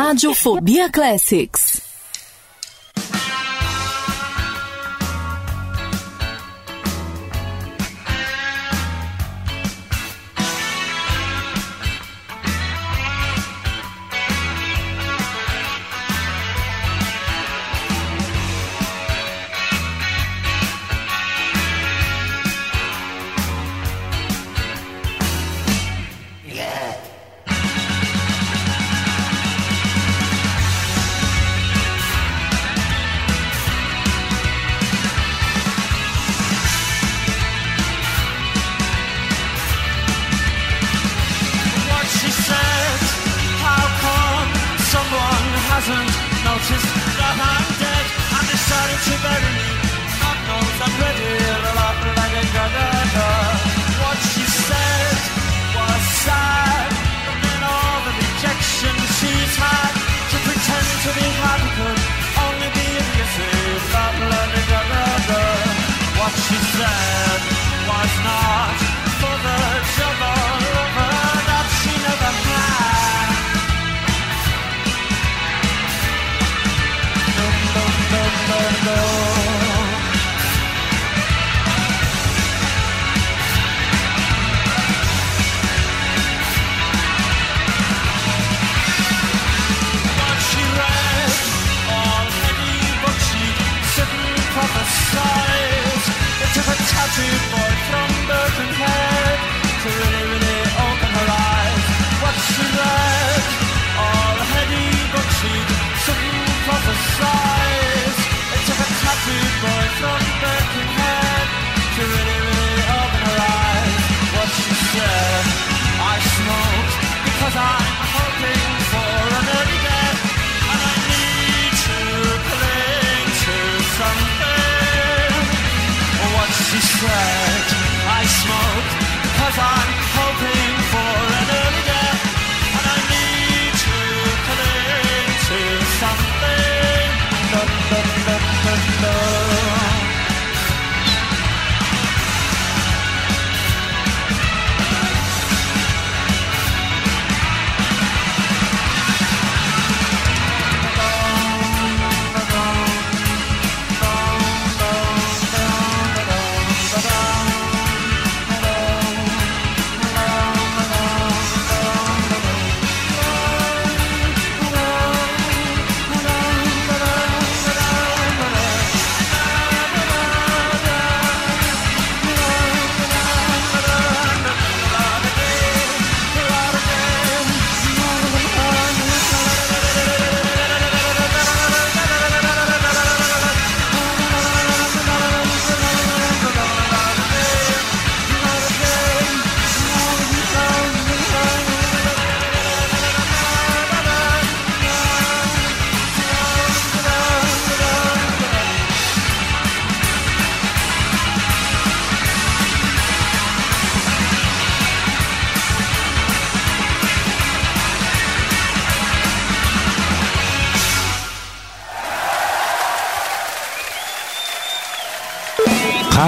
Radiofobia, 0.00 0.88
Classics. 0.88 1.69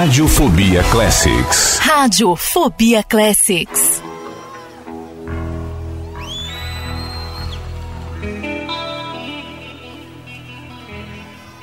Radiofobia 0.05 0.83
Classics. 0.91 1.79
Radiofobia 1.79 3.09
Classics. 3.09 4.01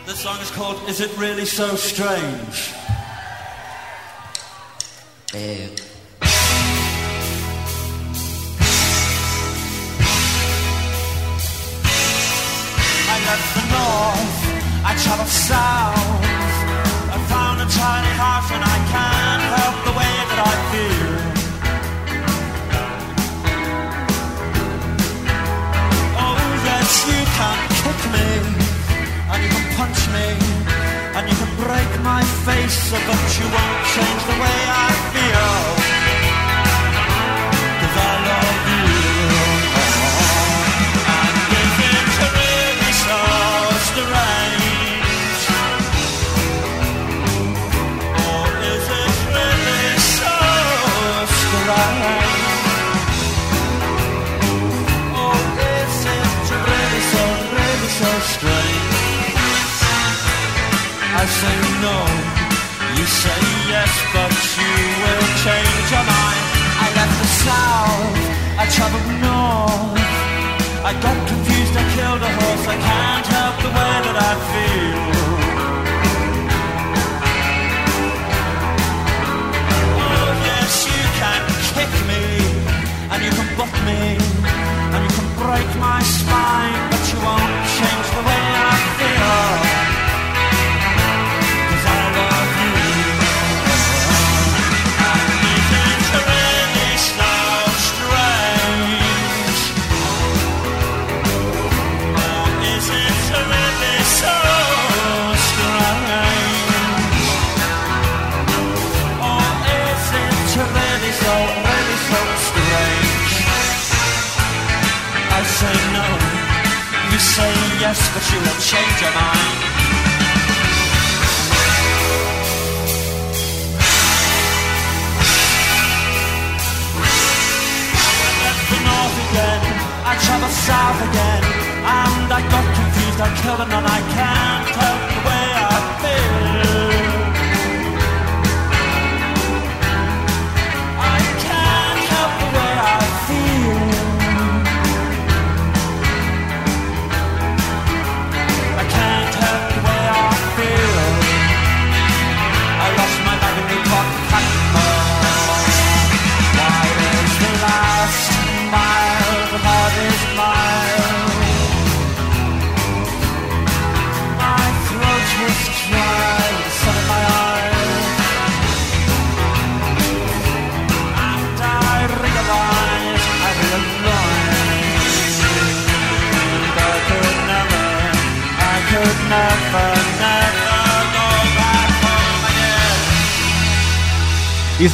The 0.05 0.15
song 0.15 0.39
is 0.39 0.51
called 0.51 0.77
Is 0.87 1.01
It 1.01 1.11
Really 1.17 1.43
So 1.43 1.75
Strange? 1.75 2.73
I 5.33 5.88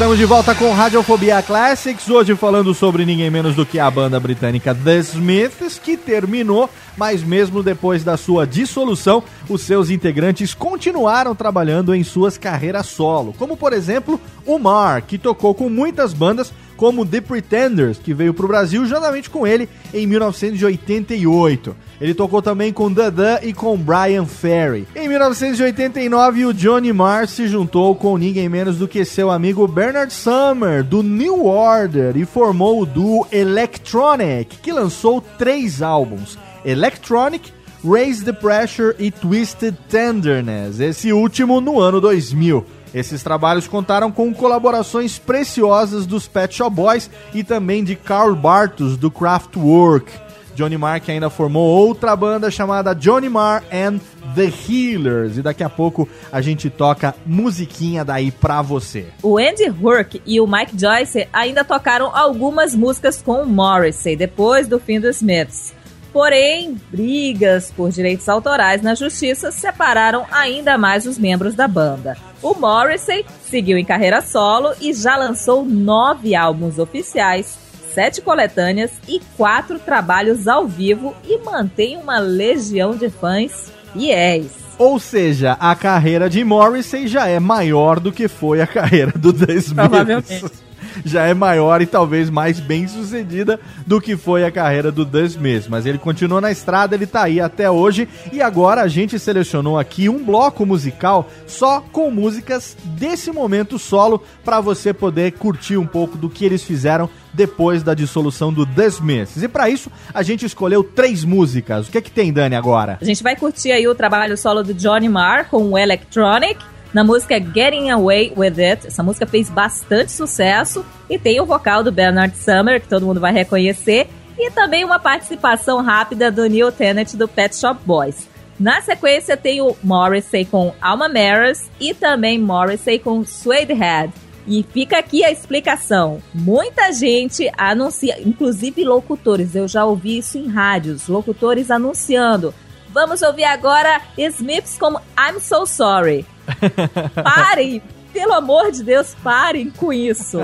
Estamos 0.05 0.19
de 0.19 0.25
volta 0.25 0.53
com 0.53 0.71
Radiofobia 0.71 1.41
Classics, 1.41 2.07
hoje 2.07 2.35
falando 2.35 2.75
sobre 2.75 3.03
ninguém 3.07 3.31
menos 3.31 3.55
do 3.55 3.65
que 3.65 3.79
a 3.79 3.89
banda 3.89 4.19
britânica 4.19 4.75
The 4.75 4.99
Smiths, 4.99 5.79
que 5.79 5.97
terminou, 5.97 6.69
mas 6.95 7.23
mesmo 7.23 7.63
depois 7.63 8.03
da 8.03 8.15
sua 8.15 8.45
dissolução, 8.45 9.23
os 9.49 9.61
seus 9.61 9.89
integrantes 9.89 10.53
continuaram 10.53 11.33
trabalhando 11.33 11.95
em 11.95 12.03
suas 12.03 12.37
carreiras 12.37 12.85
solo, 12.85 13.33
como 13.33 13.57
por 13.57 13.73
exemplo 13.73 14.21
o 14.45 14.59
Mar, 14.59 15.01
que 15.01 15.17
tocou 15.17 15.55
com 15.55 15.71
muitas 15.71 16.13
bandas, 16.13 16.53
como 16.77 17.03
The 17.03 17.21
Pretenders, 17.21 17.97
que 17.97 18.13
veio 18.13 18.31
para 18.31 18.45
o 18.45 18.47
Brasil 18.47 18.85
juntamente 18.85 19.27
com 19.27 19.47
ele 19.47 19.67
em 19.91 20.05
1988. 20.05 21.75
Ele 21.99 22.13
tocou 22.13 22.41
também 22.41 22.73
com 22.73 22.93
The 22.93 23.41
e 23.43 23.53
com 23.53 23.77
Brian 23.77 24.25
Ferry. 24.25 24.87
Em 24.95 25.07
1989, 25.07 26.45
o 26.45 26.53
Johnny 26.53 26.91
Marr 26.91 27.27
se 27.27 27.47
juntou 27.47 27.95
com 27.95 28.17
ninguém 28.17 28.49
menos 28.49 28.77
do 28.77 28.87
que 28.87 29.05
seu 29.05 29.31
amigo 29.31 29.67
Bernard 29.67 30.13
Summer, 30.13 30.83
do 30.83 31.01
New 31.01 31.45
Order, 31.45 32.17
e 32.17 32.25
formou 32.25 32.81
o 32.81 32.85
duo 32.85 33.27
Electronic, 33.31 34.57
que 34.57 34.71
lançou 34.71 35.21
três 35.21 35.81
álbuns: 35.81 36.37
Electronic, 36.65 37.53
Raise 37.83 38.23
the 38.25 38.33
Pressure 38.33 38.95
e 38.97 39.11
Twisted 39.11 39.75
Tenderness, 39.87 40.79
esse 40.79 41.13
último 41.13 41.61
no 41.61 41.79
ano 41.79 42.01
2000. 42.01 42.65
Esses 42.95 43.21
trabalhos 43.21 43.67
contaram 43.67 44.09
com 44.09 44.33
colaborações 44.33 45.19
preciosas 45.19 46.05
dos 46.05 46.29
Pet 46.29 46.55
Shop 46.55 46.73
Boys 46.73 47.09
e 47.33 47.43
também 47.43 47.83
de 47.83 47.93
Carl 47.93 48.33
Bartos, 48.33 48.95
do 48.95 49.11
Kraftwerk. 49.11 50.24
Johnny 50.55 50.77
Marr 50.77 51.01
que 51.01 51.11
ainda 51.11 51.29
formou 51.29 51.67
outra 51.67 52.15
banda 52.15 52.49
chamada 52.49 52.95
Johnny 52.95 53.29
Marr 53.29 53.63
and 53.71 53.99
The 54.33 54.51
Healers. 54.67 55.37
E 55.37 55.41
daqui 55.41 55.63
a 55.63 55.69
pouco 55.69 56.07
a 56.31 56.41
gente 56.41 56.69
toca 56.69 57.13
musiquinha 57.25 58.03
daí 58.03 58.31
pra 58.31 58.61
você. 58.61 59.07
O 59.21 59.37
Andy 59.37 59.69
Hurk 59.69 60.21
e 60.25 60.39
o 60.39 60.47
Mike 60.47 60.79
Joyce 60.79 61.27
ainda 61.31 61.63
tocaram 61.63 62.15
algumas 62.15 62.73
músicas 62.73 63.21
com 63.21 63.45
Morrissey 63.45 64.15
depois 64.15 64.67
do 64.67 64.79
fim 64.79 64.99
dos 64.99 65.17
Smiths. 65.17 65.73
Porém, 66.15 66.79
brigas 66.89 67.73
por 67.75 67.89
direitos 67.89 68.29
autorais 68.29 68.81
na 68.81 68.95
justiça 68.95 69.51
separaram 69.51 70.25
ainda 70.31 70.77
mais 70.77 71.05
os 71.05 71.17
membros 71.17 71.55
da 71.55 71.67
banda. 71.67 72.15
O 72.41 72.53
Morrissey 72.53 73.25
seguiu 73.43 73.77
em 73.77 73.83
carreira 73.83 74.21
solo 74.21 74.73
e 74.79 74.93
já 74.93 75.17
lançou 75.17 75.65
nove 75.65 76.33
álbuns 76.33 76.79
oficiais, 76.79 77.57
sete 77.95 78.21
coletâneas 78.21 78.91
e 79.07 79.21
quatro 79.37 79.79
trabalhos 79.79 80.49
ao 80.49 80.67
vivo 80.67 81.15
e 81.25 81.37
mantém 81.39 81.95
uma 81.95 82.19
legião 82.19 82.93
de 82.93 83.09
fãs 83.09 83.71
fiéis. 83.93 84.51
Ou 84.77 84.99
seja, 84.99 85.53
a 85.53 85.73
carreira 85.73 86.29
de 86.29 86.43
Morrissey 86.43 87.07
já 87.07 87.25
é 87.27 87.39
maior 87.39 87.97
do 88.01 88.11
que 88.11 88.27
foi 88.27 88.59
a 88.59 88.67
carreira 88.67 89.13
do 89.15 89.31
The 89.31 89.53
Smiths. 89.53 89.73
Provavelmente. 89.73 90.64
Já 91.03 91.23
é 91.23 91.33
maior 91.33 91.81
e 91.81 91.85
talvez 91.85 92.29
mais 92.29 92.59
bem 92.59 92.87
sucedida 92.87 93.59
do 93.85 93.99
que 93.99 94.15
foi 94.15 94.45
a 94.45 94.51
carreira 94.51 94.91
do 94.91 95.05
The 95.05 95.23
Smiths. 95.25 95.67
Mas 95.67 95.85
ele 95.85 95.97
continua 95.97 96.39
na 96.39 96.51
estrada, 96.51 96.95
ele 96.95 97.07
tá 97.07 97.23
aí 97.23 97.39
até 97.39 97.69
hoje. 97.69 98.07
E 98.31 98.41
agora 98.41 98.81
a 98.81 98.87
gente 98.87 99.17
selecionou 99.19 99.77
aqui 99.77 100.07
um 100.07 100.23
bloco 100.23 100.65
musical 100.65 101.29
só 101.47 101.81
com 101.91 102.09
músicas 102.11 102.77
desse 102.83 103.31
momento 103.31 103.77
solo 103.79 104.23
para 104.43 104.61
você 104.61 104.93
poder 104.93 105.33
curtir 105.33 105.77
um 105.77 105.87
pouco 105.87 106.17
do 106.17 106.29
que 106.29 106.45
eles 106.45 106.63
fizeram 106.63 107.09
depois 107.33 107.83
da 107.83 107.93
dissolução 107.93 108.51
do 108.51 108.65
The 108.65 108.85
Smiths. 108.87 109.43
E 109.43 109.47
para 109.47 109.69
isso, 109.69 109.91
a 110.13 110.23
gente 110.23 110.45
escolheu 110.45 110.83
três 110.83 111.23
músicas. 111.23 111.87
O 111.87 111.91
que 111.91 111.97
é 111.97 112.01
que 112.01 112.11
tem, 112.11 112.31
Dani, 112.31 112.55
agora? 112.55 112.97
A 113.01 113.05
gente 113.05 113.21
vai 113.21 113.35
curtir 113.35 113.71
aí 113.71 113.87
o 113.87 113.93
trabalho 113.93 114.37
solo 114.37 114.63
do 114.63 114.73
Johnny 114.73 115.09
Marr 115.09 115.49
com 115.49 115.71
o 115.71 115.77
Electronic. 115.77 116.74
Na 116.95 117.03
música 117.03 117.37
Getting 117.37 117.89
Away 117.89 118.31
With 118.37 118.57
It. 118.57 118.87
Essa 118.87 119.03
música 119.03 119.27
fez 119.27 119.49
bastante 119.49 120.13
sucesso 120.13 120.85
e 121.09 121.19
tem 121.19 121.41
o 121.41 121.45
vocal 121.45 121.83
do 121.83 121.91
Bernard 121.91 122.37
Summer, 122.37 122.79
que 122.79 122.87
todo 122.87 123.05
mundo 123.05 123.19
vai 123.19 123.33
reconhecer, 123.33 124.07
e 124.39 124.49
também 124.49 124.85
uma 124.85 124.97
participação 124.97 125.81
rápida 125.83 126.31
do 126.31 126.47
Neil 126.47 126.71
Tennant 126.71 127.15
do 127.15 127.27
Pet 127.27 127.53
Shop 127.53 127.77
Boys. 127.85 128.29
Na 128.57 128.79
sequência 128.79 129.35
tem 129.35 129.59
o 129.59 129.75
Morrissey 129.83 130.45
com 130.45 130.73
Alma 130.81 131.09
Maris 131.09 131.69
e 131.81 131.93
também 131.93 132.39
Morrissey 132.39 132.97
com 132.97 133.25
Suede 133.25 133.73
Head. 133.73 134.13
E 134.47 134.63
fica 134.63 134.97
aqui 134.97 135.21
a 135.21 135.29
explicação. 135.29 136.21
Muita 136.33 136.93
gente 136.93 137.51
anuncia, 137.57 138.21
inclusive 138.25 138.85
locutores, 138.85 139.53
eu 139.53 139.67
já 139.67 139.83
ouvi 139.83 140.19
isso 140.19 140.37
em 140.37 140.47
rádios, 140.47 141.09
locutores 141.09 141.69
anunciando. 141.69 142.53
Vamos 142.87 143.21
ouvir 143.21 143.43
agora 143.43 143.99
Smiths 144.17 144.77
como 144.77 145.01
I'm 145.19 145.41
So 145.41 145.65
Sorry. 145.65 146.25
Parem, 147.23 147.81
pelo 148.15 148.33
amor 148.33 148.71
de 148.71 148.81
Deus, 148.81 149.15
parem 149.21 149.69
com 149.69 149.91
isso. 149.91 150.39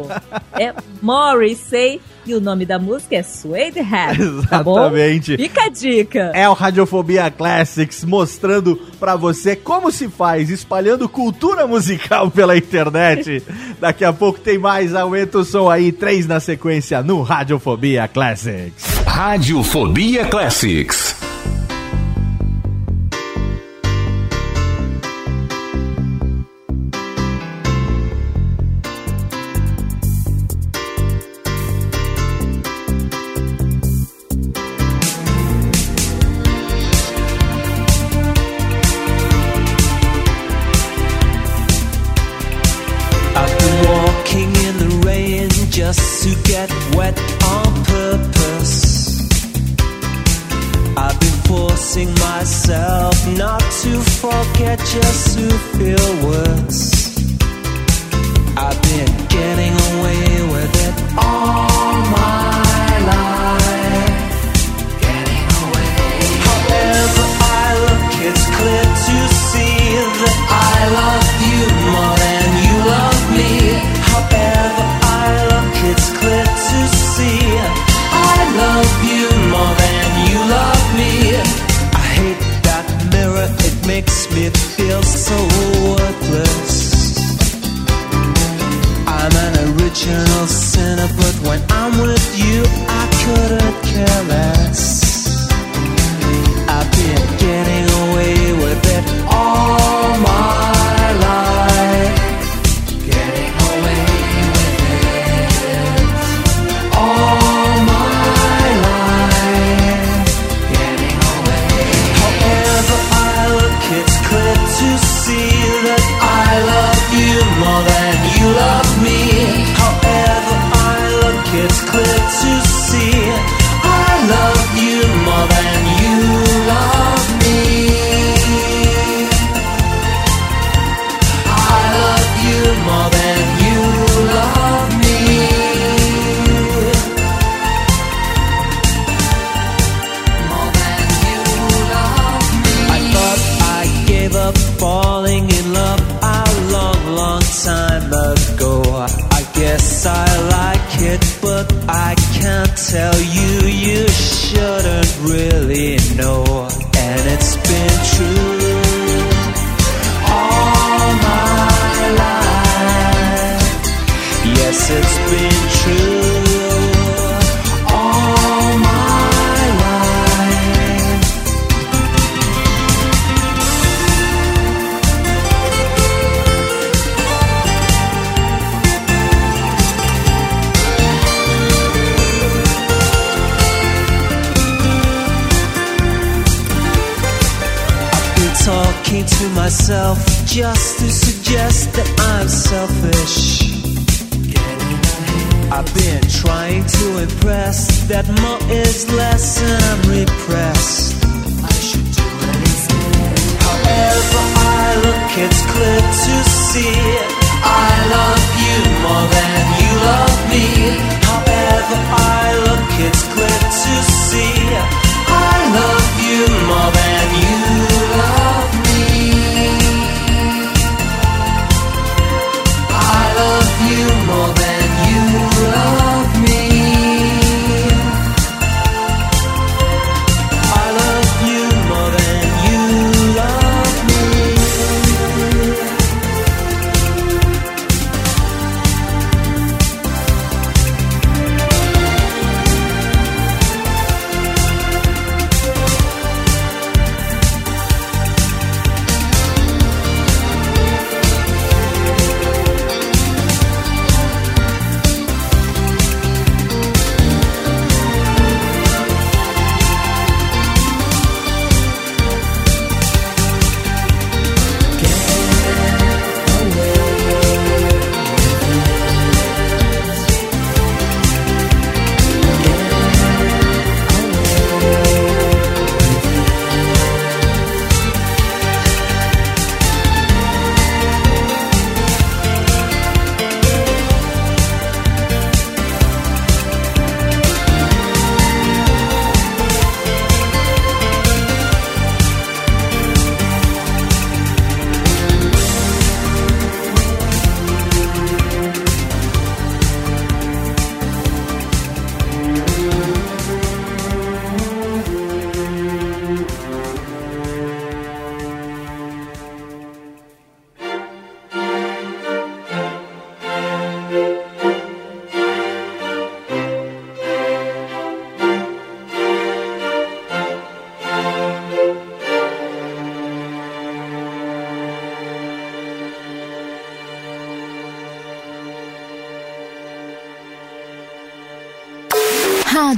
É 0.59 0.73
Morrissey 1.01 2.01
e 2.25 2.35
o 2.35 2.41
nome 2.41 2.65
da 2.65 2.77
música 2.77 3.15
é 3.15 3.23
Suede 3.23 3.79
Head. 3.79 4.47
Tá 4.47 4.61
bom? 4.61 4.77
Exatamente. 4.77 5.37
Fica 5.37 5.63
a 5.63 5.69
dica. 5.69 6.31
É 6.33 6.47
o 6.49 6.53
Radiofobia 6.53 7.31
Classics 7.31 8.03
mostrando 8.03 8.75
pra 8.99 9.15
você 9.15 9.55
como 9.55 9.91
se 9.91 10.09
faz, 10.09 10.49
espalhando 10.49 11.07
cultura 11.07 11.65
musical 11.65 12.29
pela 12.31 12.57
internet. 12.57 13.41
Daqui 13.79 14.03
a 14.03 14.11
pouco 14.11 14.39
tem 14.39 14.57
mais, 14.57 14.93
aumenta 14.93 15.39
o 15.39 15.45
som 15.45 15.69
aí, 15.69 15.91
três 15.91 16.27
na 16.27 16.39
sequência 16.39 17.01
no 17.01 17.21
Radiofobia 17.21 18.07
Classics. 18.07 19.01
Radiofobia 19.05 20.25
Classics. 20.25 21.15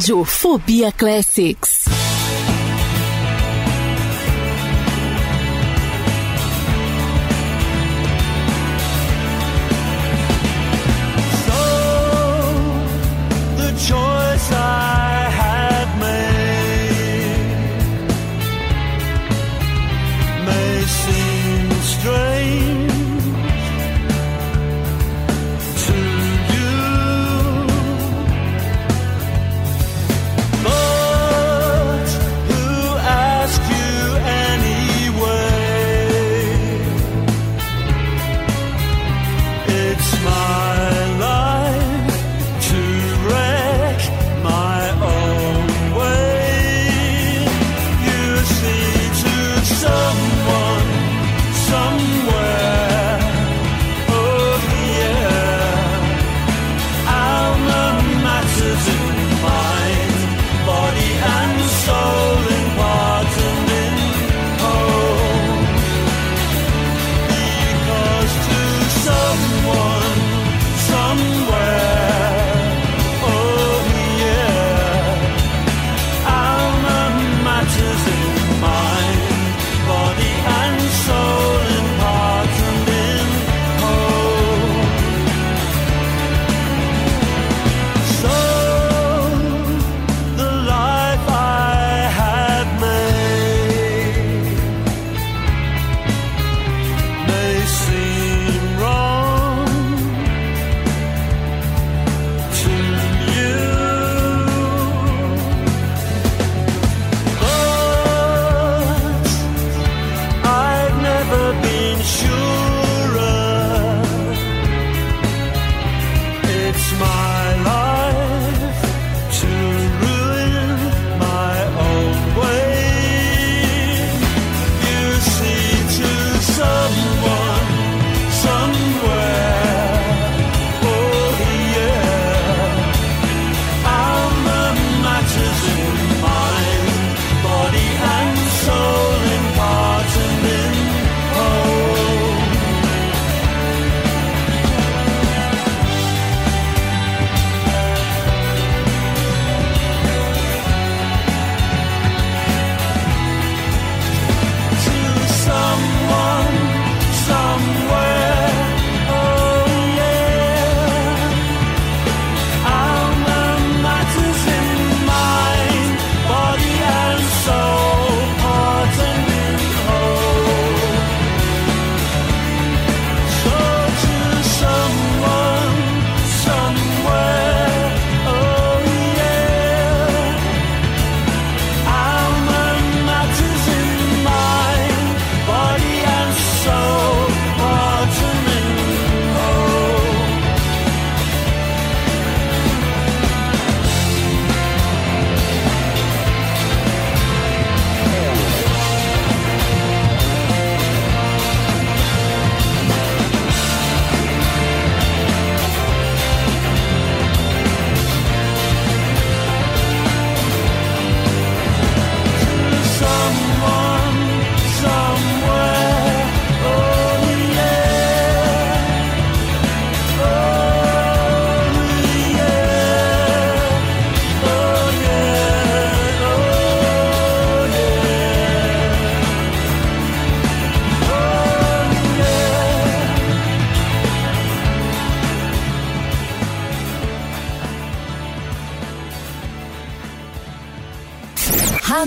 Rádio 0.04 0.26
Fobia 0.26 0.92
Classics. 0.92 1.93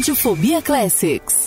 Radiofobia 0.06 0.62
Classics. 0.62 1.45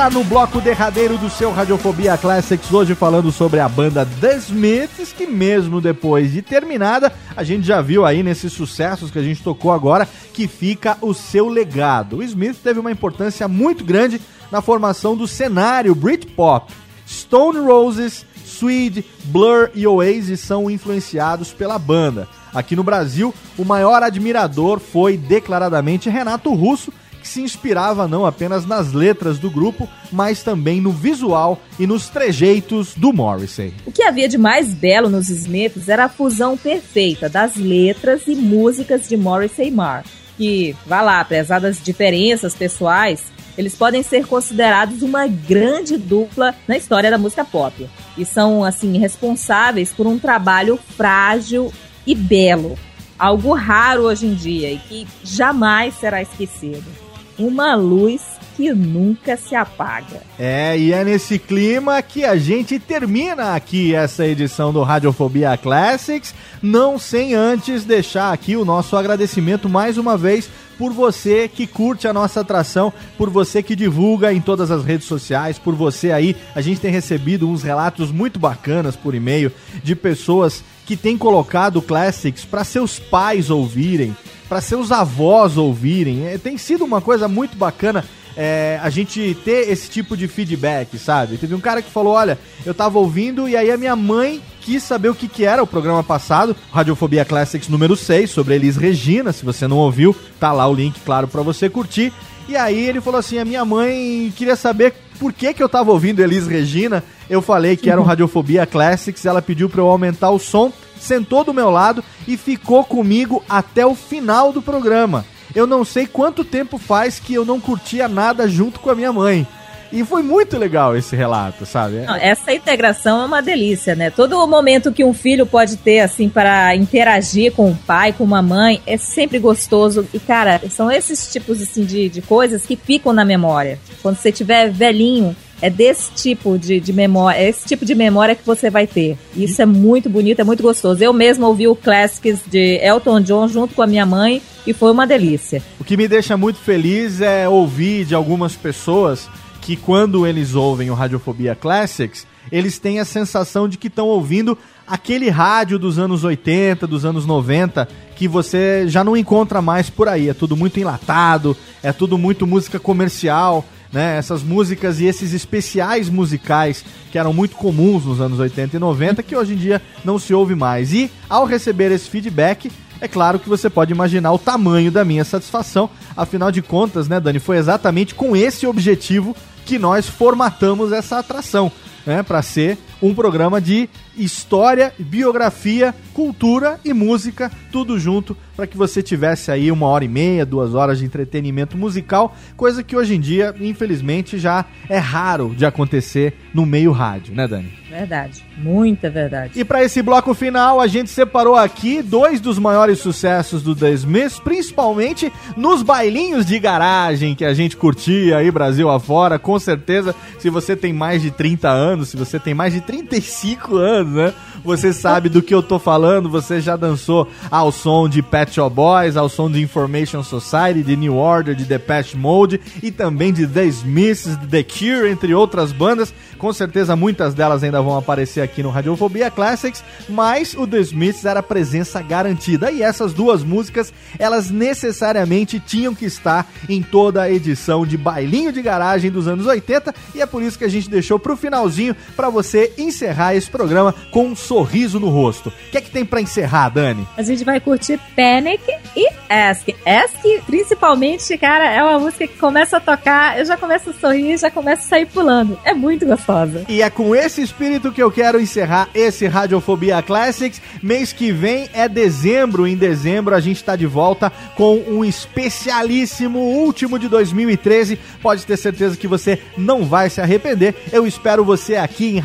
Volta 0.00 0.10
no 0.10 0.24
bloco 0.24 0.60
derradeiro 0.62 1.18
do 1.18 1.28
seu 1.28 1.52
Radiofobia 1.52 2.16
Classics, 2.16 2.72
hoje 2.72 2.94
falando 2.94 3.30
sobre 3.30 3.60
a 3.60 3.68
banda 3.68 4.08
The 4.18 4.36
Smiths, 4.36 5.12
que 5.12 5.26
mesmo 5.26 5.78
depois 5.78 6.32
de 6.32 6.40
terminada, 6.40 7.12
a 7.36 7.44
gente 7.44 7.66
já 7.66 7.82
viu 7.82 8.06
aí 8.06 8.22
nesses 8.22 8.50
sucessos 8.52 9.10
que 9.10 9.18
a 9.18 9.22
gente 9.22 9.42
tocou 9.42 9.70
agora, 9.72 10.08
que 10.32 10.48
fica 10.48 10.96
o 11.02 11.12
seu 11.12 11.48
legado. 11.48 12.18
O 12.18 12.22
Smith 12.22 12.56
teve 12.62 12.80
uma 12.80 12.90
importância 12.90 13.46
muito 13.46 13.84
grande 13.84 14.18
na 14.50 14.62
formação 14.62 15.14
do 15.14 15.28
cenário 15.28 15.94
Britpop. 15.94 16.72
Stone 17.06 17.58
Roses, 17.58 18.24
Swede, 18.42 19.04
Blur 19.24 19.70
e 19.74 19.86
Oasis 19.86 20.40
são 20.40 20.70
influenciados 20.70 21.52
pela 21.52 21.78
banda. 21.78 22.26
Aqui 22.54 22.74
no 22.74 22.82
Brasil, 22.82 23.34
o 23.58 23.64
maior 23.66 24.02
admirador 24.02 24.80
foi 24.80 25.18
declaradamente 25.18 26.08
Renato 26.08 26.54
Russo, 26.54 26.90
que 27.20 27.28
se 27.28 27.42
inspirava 27.42 28.08
não 28.08 28.24
apenas 28.24 28.66
nas 28.66 28.92
letras 28.92 29.38
do 29.38 29.50
grupo, 29.50 29.88
mas 30.10 30.42
também 30.42 30.80
no 30.80 30.90
visual 30.90 31.60
e 31.78 31.86
nos 31.86 32.08
trejeitos 32.08 32.94
do 32.94 33.12
Morrissey. 33.12 33.74
O 33.86 33.92
que 33.92 34.02
havia 34.02 34.28
de 34.28 34.38
mais 34.38 34.72
belo 34.74 35.08
nos 35.08 35.28
Smiths 35.28 35.88
era 35.88 36.06
a 36.06 36.08
fusão 36.08 36.56
perfeita 36.56 37.28
das 37.28 37.56
letras 37.56 38.22
e 38.26 38.34
músicas 38.34 39.08
de 39.08 39.16
Morrissey 39.16 39.68
e 39.68 39.70
Marr, 39.70 40.04
que, 40.36 40.74
vá 40.86 41.02
lá, 41.02 41.20
apesar 41.20 41.60
das 41.60 41.82
diferenças 41.82 42.54
pessoais, 42.54 43.22
eles 43.58 43.74
podem 43.74 44.02
ser 44.02 44.26
considerados 44.26 45.02
uma 45.02 45.26
grande 45.26 45.98
dupla 45.98 46.54
na 46.66 46.78
história 46.78 47.10
da 47.10 47.18
música 47.18 47.44
pop. 47.44 47.86
E 48.16 48.24
são, 48.24 48.64
assim, 48.64 48.96
responsáveis 48.98 49.92
por 49.92 50.06
um 50.06 50.18
trabalho 50.18 50.78
frágil 50.96 51.72
e 52.06 52.14
belo. 52.14 52.78
Algo 53.18 53.52
raro 53.52 54.04
hoje 54.04 54.26
em 54.26 54.34
dia 54.34 54.72
e 54.72 54.78
que 54.78 55.06
jamais 55.22 55.94
será 55.94 56.22
esquecido. 56.22 57.09
Uma 57.40 57.74
luz 57.74 58.20
que 58.54 58.70
nunca 58.74 59.38
se 59.38 59.54
apaga. 59.54 60.20
É, 60.38 60.78
e 60.78 60.92
é 60.92 61.02
nesse 61.02 61.38
clima 61.38 62.02
que 62.02 62.26
a 62.26 62.36
gente 62.36 62.78
termina 62.78 63.54
aqui 63.54 63.94
essa 63.94 64.26
edição 64.26 64.70
do 64.70 64.82
Radiofobia 64.82 65.56
Classics, 65.56 66.34
não 66.62 66.98
sem 66.98 67.34
antes 67.34 67.84
deixar 67.84 68.30
aqui 68.30 68.56
o 68.56 68.64
nosso 68.66 68.94
agradecimento 68.94 69.66
mais 69.66 69.96
uma 69.96 70.18
vez 70.18 70.50
por 70.76 70.92
você 70.92 71.48
que 71.48 71.66
curte 71.66 72.06
a 72.06 72.12
nossa 72.12 72.40
atração, 72.40 72.92
por 73.16 73.30
você 73.30 73.62
que 73.62 73.74
divulga 73.74 74.32
em 74.32 74.40
todas 74.42 74.70
as 74.70 74.84
redes 74.84 75.06
sociais, 75.06 75.58
por 75.58 75.74
você 75.74 76.12
aí. 76.12 76.36
A 76.54 76.60
gente 76.60 76.80
tem 76.80 76.90
recebido 76.90 77.48
uns 77.48 77.62
relatos 77.62 78.12
muito 78.12 78.38
bacanas 78.38 78.96
por 78.96 79.14
e-mail 79.14 79.50
de 79.82 79.96
pessoas 79.96 80.62
que 80.84 80.96
têm 80.96 81.16
colocado 81.16 81.80
Classics 81.80 82.44
para 82.44 82.64
seus 82.64 82.98
pais 82.98 83.48
ouvirem, 83.48 84.14
para 84.50 84.60
seus 84.60 84.90
avós 84.90 85.56
ouvirem. 85.56 86.26
É, 86.26 86.36
tem 86.36 86.58
sido 86.58 86.84
uma 86.84 87.00
coisa 87.00 87.28
muito 87.28 87.56
bacana 87.56 88.04
é, 88.36 88.80
a 88.82 88.90
gente 88.90 89.36
ter 89.44 89.70
esse 89.70 89.88
tipo 89.88 90.16
de 90.16 90.26
feedback, 90.26 90.98
sabe? 90.98 91.38
Teve 91.38 91.54
um 91.54 91.60
cara 91.60 91.80
que 91.80 91.90
falou: 91.90 92.14
olha, 92.14 92.36
eu 92.66 92.74
tava 92.74 92.98
ouvindo 92.98 93.48
e 93.48 93.56
aí 93.56 93.70
a 93.70 93.76
minha 93.76 93.94
mãe 93.94 94.42
quis 94.60 94.82
saber 94.82 95.08
o 95.08 95.14
que, 95.14 95.28
que 95.28 95.44
era 95.44 95.62
o 95.62 95.66
programa 95.68 96.02
passado, 96.02 96.56
Radiofobia 96.72 97.24
Classics 97.24 97.68
número 97.68 97.96
6, 97.96 98.28
sobre 98.28 98.56
Elis 98.56 98.76
Regina. 98.76 99.32
Se 99.32 99.44
você 99.44 99.68
não 99.68 99.78
ouviu, 99.78 100.16
tá 100.40 100.52
lá 100.52 100.66
o 100.66 100.74
link, 100.74 100.98
claro, 101.00 101.28
para 101.28 101.42
você 101.42 101.70
curtir. 101.70 102.12
E 102.48 102.56
aí 102.56 102.88
ele 102.88 103.00
falou 103.00 103.20
assim: 103.20 103.38
a 103.38 103.44
minha 103.44 103.64
mãe 103.64 104.32
queria 104.36 104.56
saber 104.56 104.94
por 105.20 105.32
que, 105.32 105.54
que 105.54 105.62
eu 105.62 105.68
tava 105.68 105.92
ouvindo 105.92 106.20
Elis 106.20 106.48
Regina. 106.48 107.04
Eu 107.28 107.40
falei 107.40 107.76
que 107.76 107.88
era 107.88 108.00
um 108.00 108.04
Radiofobia 108.04 108.66
Classics, 108.66 109.24
ela 109.24 109.40
pediu 109.40 109.70
pra 109.70 109.80
eu 109.80 109.86
aumentar 109.86 110.30
o 110.30 110.40
som, 110.40 110.72
sentou 111.00 111.42
do 111.42 111.54
meu 111.54 111.70
lado 111.70 112.04
e 112.28 112.36
ficou 112.36 112.84
comigo 112.84 113.42
até 113.48 113.84
o 113.84 113.94
final 113.94 114.52
do 114.52 114.62
programa. 114.62 115.24
Eu 115.54 115.66
não 115.66 115.84
sei 115.84 116.06
quanto 116.06 116.44
tempo 116.44 116.78
faz 116.78 117.18
que 117.18 117.34
eu 117.34 117.44
não 117.44 117.60
curtia 117.60 118.06
nada 118.06 118.46
junto 118.46 118.78
com 118.78 118.90
a 118.90 118.94
minha 118.94 119.12
mãe. 119.12 119.46
E 119.92 120.04
foi 120.04 120.22
muito 120.22 120.56
legal 120.56 120.96
esse 120.96 121.16
relato, 121.16 121.66
sabe? 121.66 122.04
Essa 122.20 122.54
integração 122.54 123.22
é 123.22 123.24
uma 123.26 123.42
delícia, 123.42 123.96
né? 123.96 124.08
Todo 124.08 124.46
momento 124.46 124.92
que 124.92 125.04
um 125.04 125.12
filho 125.12 125.44
pode 125.44 125.76
ter, 125.78 125.98
assim, 125.98 126.28
para 126.28 126.76
interagir 126.76 127.52
com 127.52 127.70
o 127.70 127.76
pai, 127.76 128.12
com 128.12 128.22
uma 128.22 128.40
mãe, 128.40 128.80
é 128.86 128.96
sempre 128.96 129.40
gostoso. 129.40 130.06
E, 130.14 130.20
cara, 130.20 130.60
são 130.70 130.90
esses 130.90 131.32
tipos, 131.32 131.60
assim, 131.60 131.84
de, 131.84 132.08
de 132.08 132.22
coisas 132.22 132.64
que 132.64 132.76
ficam 132.76 133.12
na 133.12 133.24
memória. 133.24 133.80
Quando 134.00 134.16
você 134.16 134.30
tiver 134.30 134.70
velhinho, 134.70 135.34
é 135.62 135.68
desse 135.68 136.10
tipo 136.12 136.58
de, 136.58 136.80
de 136.80 136.92
memória, 136.92 137.38
é 137.38 137.48
esse 137.48 137.66
tipo 137.66 137.84
de 137.84 137.94
memória 137.94 138.34
que 138.34 138.44
você 138.44 138.70
vai 138.70 138.86
ter. 138.86 139.16
Isso 139.36 139.60
é 139.60 139.66
muito 139.66 140.08
bonito, 140.08 140.40
é 140.40 140.44
muito 140.44 140.62
gostoso. 140.62 141.02
Eu 141.02 141.12
mesmo 141.12 141.46
ouvi 141.46 141.68
o 141.68 141.76
Classics 141.76 142.40
de 142.46 142.78
Elton 142.82 143.20
John 143.20 143.48
junto 143.48 143.74
com 143.74 143.82
a 143.82 143.86
minha 143.86 144.06
mãe 144.06 144.42
e 144.66 144.72
foi 144.72 144.90
uma 144.90 145.06
delícia. 145.06 145.62
O 145.78 145.84
que 145.84 145.96
me 145.96 146.08
deixa 146.08 146.36
muito 146.36 146.58
feliz 146.58 147.20
é 147.20 147.48
ouvir 147.48 148.04
de 148.04 148.14
algumas 148.14 148.54
pessoas 148.54 149.28
que 149.60 149.76
quando 149.76 150.26
eles 150.26 150.54
ouvem 150.54 150.90
o 150.90 150.94
Radiofobia 150.94 151.54
Classics, 151.54 152.26
eles 152.50 152.78
têm 152.78 152.98
a 152.98 153.04
sensação 153.04 153.68
de 153.68 153.76
que 153.76 153.88
estão 153.88 154.06
ouvindo 154.06 154.56
aquele 154.86 155.28
rádio 155.28 155.78
dos 155.78 155.98
anos 155.98 156.24
80, 156.24 156.86
dos 156.86 157.04
anos 157.04 157.26
90, 157.26 157.86
que 158.16 158.26
você 158.26 158.84
já 158.88 159.04
não 159.04 159.16
encontra 159.16 159.62
mais 159.62 159.88
por 159.88 160.08
aí. 160.08 160.28
É 160.28 160.34
tudo 160.34 160.56
muito 160.56 160.80
enlatado, 160.80 161.56
é 161.82 161.92
tudo 161.92 162.18
muito 162.18 162.46
música 162.46 162.80
comercial, 162.80 163.64
né? 163.92 164.16
Essas 164.16 164.42
músicas 164.42 165.00
e 165.00 165.06
esses 165.06 165.32
especiais 165.32 166.08
musicais 166.08 166.84
que 167.10 167.18
eram 167.18 167.32
muito 167.32 167.56
comuns 167.56 168.04
nos 168.04 168.20
anos 168.20 168.38
80 168.38 168.76
e 168.76 168.80
90, 168.80 169.22
que 169.22 169.36
hoje 169.36 169.54
em 169.54 169.56
dia 169.56 169.82
não 170.04 170.18
se 170.18 170.32
ouve 170.32 170.54
mais. 170.54 170.92
E 170.92 171.10
ao 171.28 171.44
receber 171.44 171.90
esse 171.90 172.08
feedback, 172.08 172.70
é 173.00 173.08
claro 173.08 173.38
que 173.38 173.48
você 173.48 173.70
pode 173.70 173.92
imaginar 173.92 174.32
o 174.32 174.38
tamanho 174.38 174.90
da 174.90 175.04
minha 175.04 175.24
satisfação. 175.24 175.88
Afinal 176.16 176.52
de 176.52 176.62
contas, 176.62 177.08
né, 177.08 177.18
Dani, 177.18 177.38
foi 177.38 177.56
exatamente 177.56 178.14
com 178.14 178.36
esse 178.36 178.66
objetivo 178.66 179.34
que 179.64 179.78
nós 179.78 180.06
formatamos 180.08 180.92
essa 180.92 181.18
atração, 181.18 181.72
né, 182.04 182.22
para 182.22 182.42
ser 182.42 182.78
um 183.02 183.14
programa 183.14 183.60
de 183.60 183.88
história, 184.16 184.92
biografia, 184.98 185.94
cultura 186.12 186.78
e 186.84 186.92
música, 186.92 187.50
tudo 187.72 187.98
junto, 187.98 188.36
para 188.56 188.66
que 188.66 188.76
você 188.76 189.02
tivesse 189.02 189.50
aí 189.50 189.72
uma 189.72 189.86
hora 189.86 190.04
e 190.04 190.08
meia, 190.08 190.44
duas 190.44 190.74
horas 190.74 190.98
de 190.98 191.04
entretenimento 191.04 191.78
musical, 191.78 192.36
coisa 192.56 192.82
que 192.82 192.96
hoje 192.96 193.14
em 193.14 193.20
dia, 193.20 193.54
infelizmente, 193.58 194.38
já 194.38 194.64
é 194.88 194.98
raro 194.98 195.54
de 195.56 195.64
acontecer 195.64 196.34
no 196.52 196.66
meio 196.66 196.92
rádio, 196.92 197.34
né, 197.34 197.48
Dani? 197.48 197.80
Verdade, 197.90 198.44
muita 198.56 199.10
verdade. 199.10 199.58
E 199.58 199.64
para 199.64 199.82
esse 199.82 200.00
bloco 200.00 200.32
final, 200.32 200.80
a 200.80 200.86
gente 200.86 201.10
separou 201.10 201.56
aqui 201.56 202.02
dois 202.02 202.40
dos 202.40 202.56
maiores 202.56 203.00
sucessos 203.00 203.64
do 203.64 203.74
The 203.74 203.90
Smiths, 203.92 204.38
principalmente 204.38 205.32
nos 205.56 205.82
bailinhos 205.82 206.46
de 206.46 206.58
garagem 206.60 207.34
que 207.34 207.44
a 207.44 207.52
gente 207.52 207.76
curtia 207.76 208.36
aí 208.36 208.50
Brasil 208.50 208.88
afora. 208.88 209.40
Com 209.40 209.58
certeza, 209.58 210.14
se 210.38 210.48
você 210.48 210.76
tem 210.76 210.92
mais 210.92 211.20
de 211.20 211.32
30 211.32 211.68
anos, 211.68 212.10
se 212.10 212.16
você 212.16 212.38
tem 212.38 212.54
mais 212.54 212.72
de 212.72 212.80
35 212.90 213.76
anos, 213.76 214.12
né? 214.14 214.34
você 214.64 214.92
sabe 214.92 215.28
do 215.28 215.42
que 215.42 215.54
eu 215.54 215.62
tô 215.62 215.78
falando, 215.78 216.28
você 216.28 216.60
já 216.60 216.76
dançou 216.76 217.28
ao 217.50 217.72
som 217.72 218.08
de 218.08 218.22
Pet 218.22 218.54
Shop 218.54 218.74
Boys, 218.74 219.16
ao 219.16 219.28
som 219.28 219.50
de 219.50 219.60
Information 219.60 220.22
Society, 220.22 220.82
de 220.82 220.96
New 220.96 221.16
Order, 221.16 221.54
de 221.54 221.64
Depeche 221.64 222.16
Mode 222.16 222.60
e 222.82 222.90
também 222.90 223.32
de 223.32 223.46
The 223.46 223.64
Smiths, 223.66 224.36
The 224.50 224.62
Cure, 224.62 225.10
entre 225.10 225.34
outras 225.34 225.72
bandas. 225.72 226.12
Com 226.38 226.52
certeza 226.52 226.96
muitas 226.96 227.34
delas 227.34 227.62
ainda 227.62 227.82
vão 227.82 227.96
aparecer 227.96 228.40
aqui 228.40 228.62
no 228.62 228.70
Radiofobia 228.70 229.30
Classics, 229.30 229.84
mas 230.08 230.54
o 230.54 230.66
The 230.66 230.80
Smiths 230.80 231.24
era 231.24 231.42
presença 231.42 232.00
garantida 232.02 232.70
e 232.70 232.82
essas 232.82 233.12
duas 233.12 233.42
músicas, 233.42 233.92
elas 234.18 234.50
necessariamente 234.50 235.60
tinham 235.60 235.94
que 235.94 236.06
estar 236.06 236.50
em 236.68 236.82
toda 236.82 237.22
a 237.22 237.30
edição 237.30 237.86
de 237.86 237.96
Bailinho 237.96 238.52
de 238.52 238.62
Garagem 238.62 239.10
dos 239.10 239.28
anos 239.28 239.46
80 239.46 239.94
e 240.14 240.22
é 240.22 240.26
por 240.26 240.42
isso 240.42 240.58
que 240.58 240.64
a 240.64 240.68
gente 240.68 240.88
deixou 240.88 241.18
pro 241.18 241.36
finalzinho 241.36 241.94
para 242.16 242.30
você 242.30 242.72
encerrar 242.82 243.34
esse 243.34 243.50
programa 243.50 243.94
com 244.10 244.26
um 244.26 244.36
sorriso 244.36 244.98
no 244.98 245.08
rosto. 245.08 245.48
O 245.48 245.70
que 245.70 245.78
é 245.78 245.80
que 245.80 245.90
tem 245.90 246.04
para 246.04 246.20
encerrar, 246.20 246.68
Dani? 246.68 247.06
A 247.16 247.22
gente 247.22 247.44
vai 247.44 247.60
curtir 247.60 247.98
Panic 248.16 248.62
e 248.96 249.08
Ask. 249.28 249.68
Ask, 249.86 250.44
principalmente, 250.46 251.36
cara, 251.38 251.70
é 251.70 251.82
uma 251.82 251.98
música 251.98 252.26
que 252.26 252.36
começa 252.36 252.78
a 252.78 252.80
tocar, 252.80 253.38
eu 253.38 253.44
já 253.44 253.56
começo 253.56 253.90
a 253.90 253.92
sorrir, 253.92 254.36
já 254.38 254.50
começo 254.50 254.82
a 254.82 254.88
sair 254.88 255.06
pulando. 255.06 255.58
É 255.64 255.72
muito 255.72 256.06
gostosa. 256.06 256.64
E 256.68 256.82
é 256.82 256.90
com 256.90 257.14
esse 257.14 257.42
espírito 257.42 257.92
que 257.92 258.02
eu 258.02 258.10
quero 258.10 258.40
encerrar 258.40 258.88
esse 258.94 259.26
Radiofobia 259.26 260.02
Classics. 260.02 260.60
Mês 260.82 261.12
que 261.12 261.32
vem 261.32 261.68
é 261.72 261.88
dezembro. 261.88 262.66
Em 262.66 262.76
dezembro 262.76 263.34
a 263.34 263.40
gente 263.40 263.62
tá 263.62 263.76
de 263.76 263.86
volta 263.86 264.32
com 264.56 264.78
um 264.88 265.04
especialíssimo 265.04 266.38
último 266.38 266.98
de 266.98 267.08
2013. 267.08 267.98
Pode 268.20 268.44
ter 268.44 268.56
certeza 268.56 268.96
que 268.96 269.06
você 269.06 269.38
não 269.56 269.84
vai 269.84 270.10
se 270.10 270.20
arrepender. 270.20 270.74
Eu 270.92 271.06
espero 271.06 271.44
você 271.44 271.76
aqui 271.76 272.16
em 272.16 272.18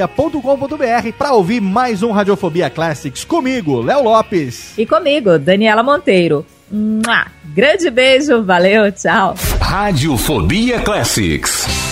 radiofobia.com.br 0.00 1.12
para 1.18 1.32
ouvir 1.32 1.60
mais 1.60 2.02
um 2.02 2.10
Radiofobia 2.12 2.70
Classics 2.70 3.24
comigo, 3.24 3.80
Léo 3.80 4.02
Lopes. 4.02 4.72
E 4.78 4.86
comigo, 4.86 5.38
Daniela 5.38 5.82
Monteiro. 5.82 6.46
Mua! 6.70 7.26
Grande 7.54 7.90
beijo, 7.90 8.42
valeu, 8.42 8.90
tchau. 8.92 9.34
Radiofobia 9.60 10.80
Classics. 10.80 11.91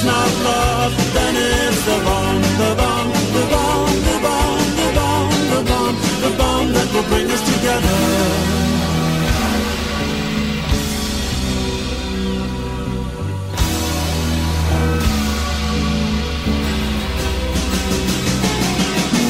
it's 0.00 0.06
not 0.06 0.30
love, 0.44 0.94
then 1.12 1.34
it's 1.34 1.84
the 1.84 1.98
bomb, 2.06 2.42
the 2.62 2.74
bomb, 2.78 3.10
the 3.34 3.44
bomb, 3.50 3.90
the 4.06 4.16
bomb, 4.22 4.60
the 4.78 4.88
bomb, 4.94 5.30
the 5.50 5.60
bomb, 5.70 5.96
the 6.22 6.30
bomb 6.38 6.72
that 6.72 6.88
will 6.94 7.08
bring 7.10 7.28
us 7.28 7.42
together. 7.52 7.98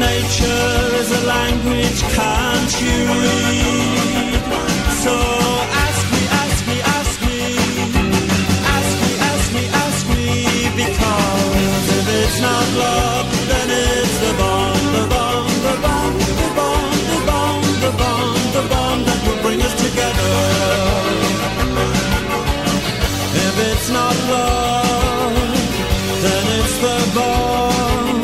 Nature 0.00 0.74
is 1.00 1.10
a 1.12 1.22
language 1.26 2.02
can't 2.16 2.72
you 2.82 2.98
read? 3.22 4.69
So 5.04 5.16
ask 5.84 6.02
me, 6.12 6.22
ask 6.42 6.60
me, 6.68 6.76
ask 6.96 7.16
me. 7.26 7.38
Ask 8.76 8.92
me, 9.02 9.10
ask 9.30 9.46
me, 9.56 9.64
ask 9.84 10.02
me. 10.12 10.24
Because 10.76 11.84
if 11.98 12.06
it's 12.20 12.38
not 12.40 12.66
love, 12.84 13.26
then 13.50 13.68
it's 13.70 14.16
the 14.24 14.32
bomb, 14.40 14.84
the 14.96 15.04
bomb, 15.12 15.48
the 15.66 15.74
bomb, 15.84 16.14
the 16.40 16.48
bomb, 16.58 16.92
the 17.12 17.18
bomb, 17.28 17.62
the 17.84 17.90
bomb, 18.00 18.40
the 18.56 18.64
bomb 18.72 18.98
that 19.08 19.20
will 19.26 19.40
bring 19.42 19.60
us 19.62 19.74
together. 19.84 20.32
If 23.46 23.54
it's 23.70 23.88
not 23.90 24.16
love, 24.28 24.70
Bomb, 27.14 28.22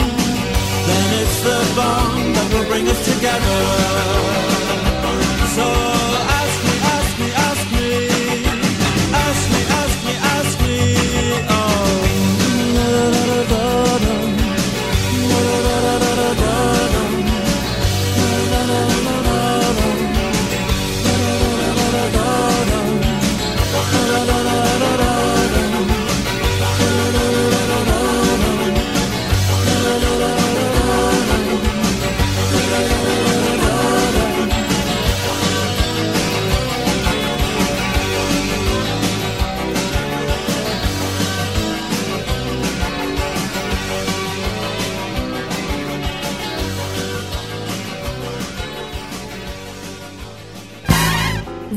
then 0.89 1.09
it's 1.21 1.41
the 1.43 1.59
bomb 1.77 2.33
that 2.33 2.49
will 2.53 2.67
bring 2.71 2.89
us 2.89 3.05
together. 3.05 4.56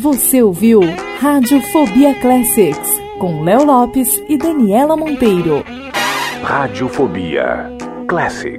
Você 0.09 0.41
ouviu 0.41 0.79
Radiofobia 1.19 2.15
Classics 2.15 2.99
com 3.19 3.43
Léo 3.43 3.63
Lopes 3.63 4.19
e 4.27 4.39
Daniela 4.39 4.97
Monteiro. 4.97 5.63
Radiofobia 6.41 7.71
Classics. 8.07 8.58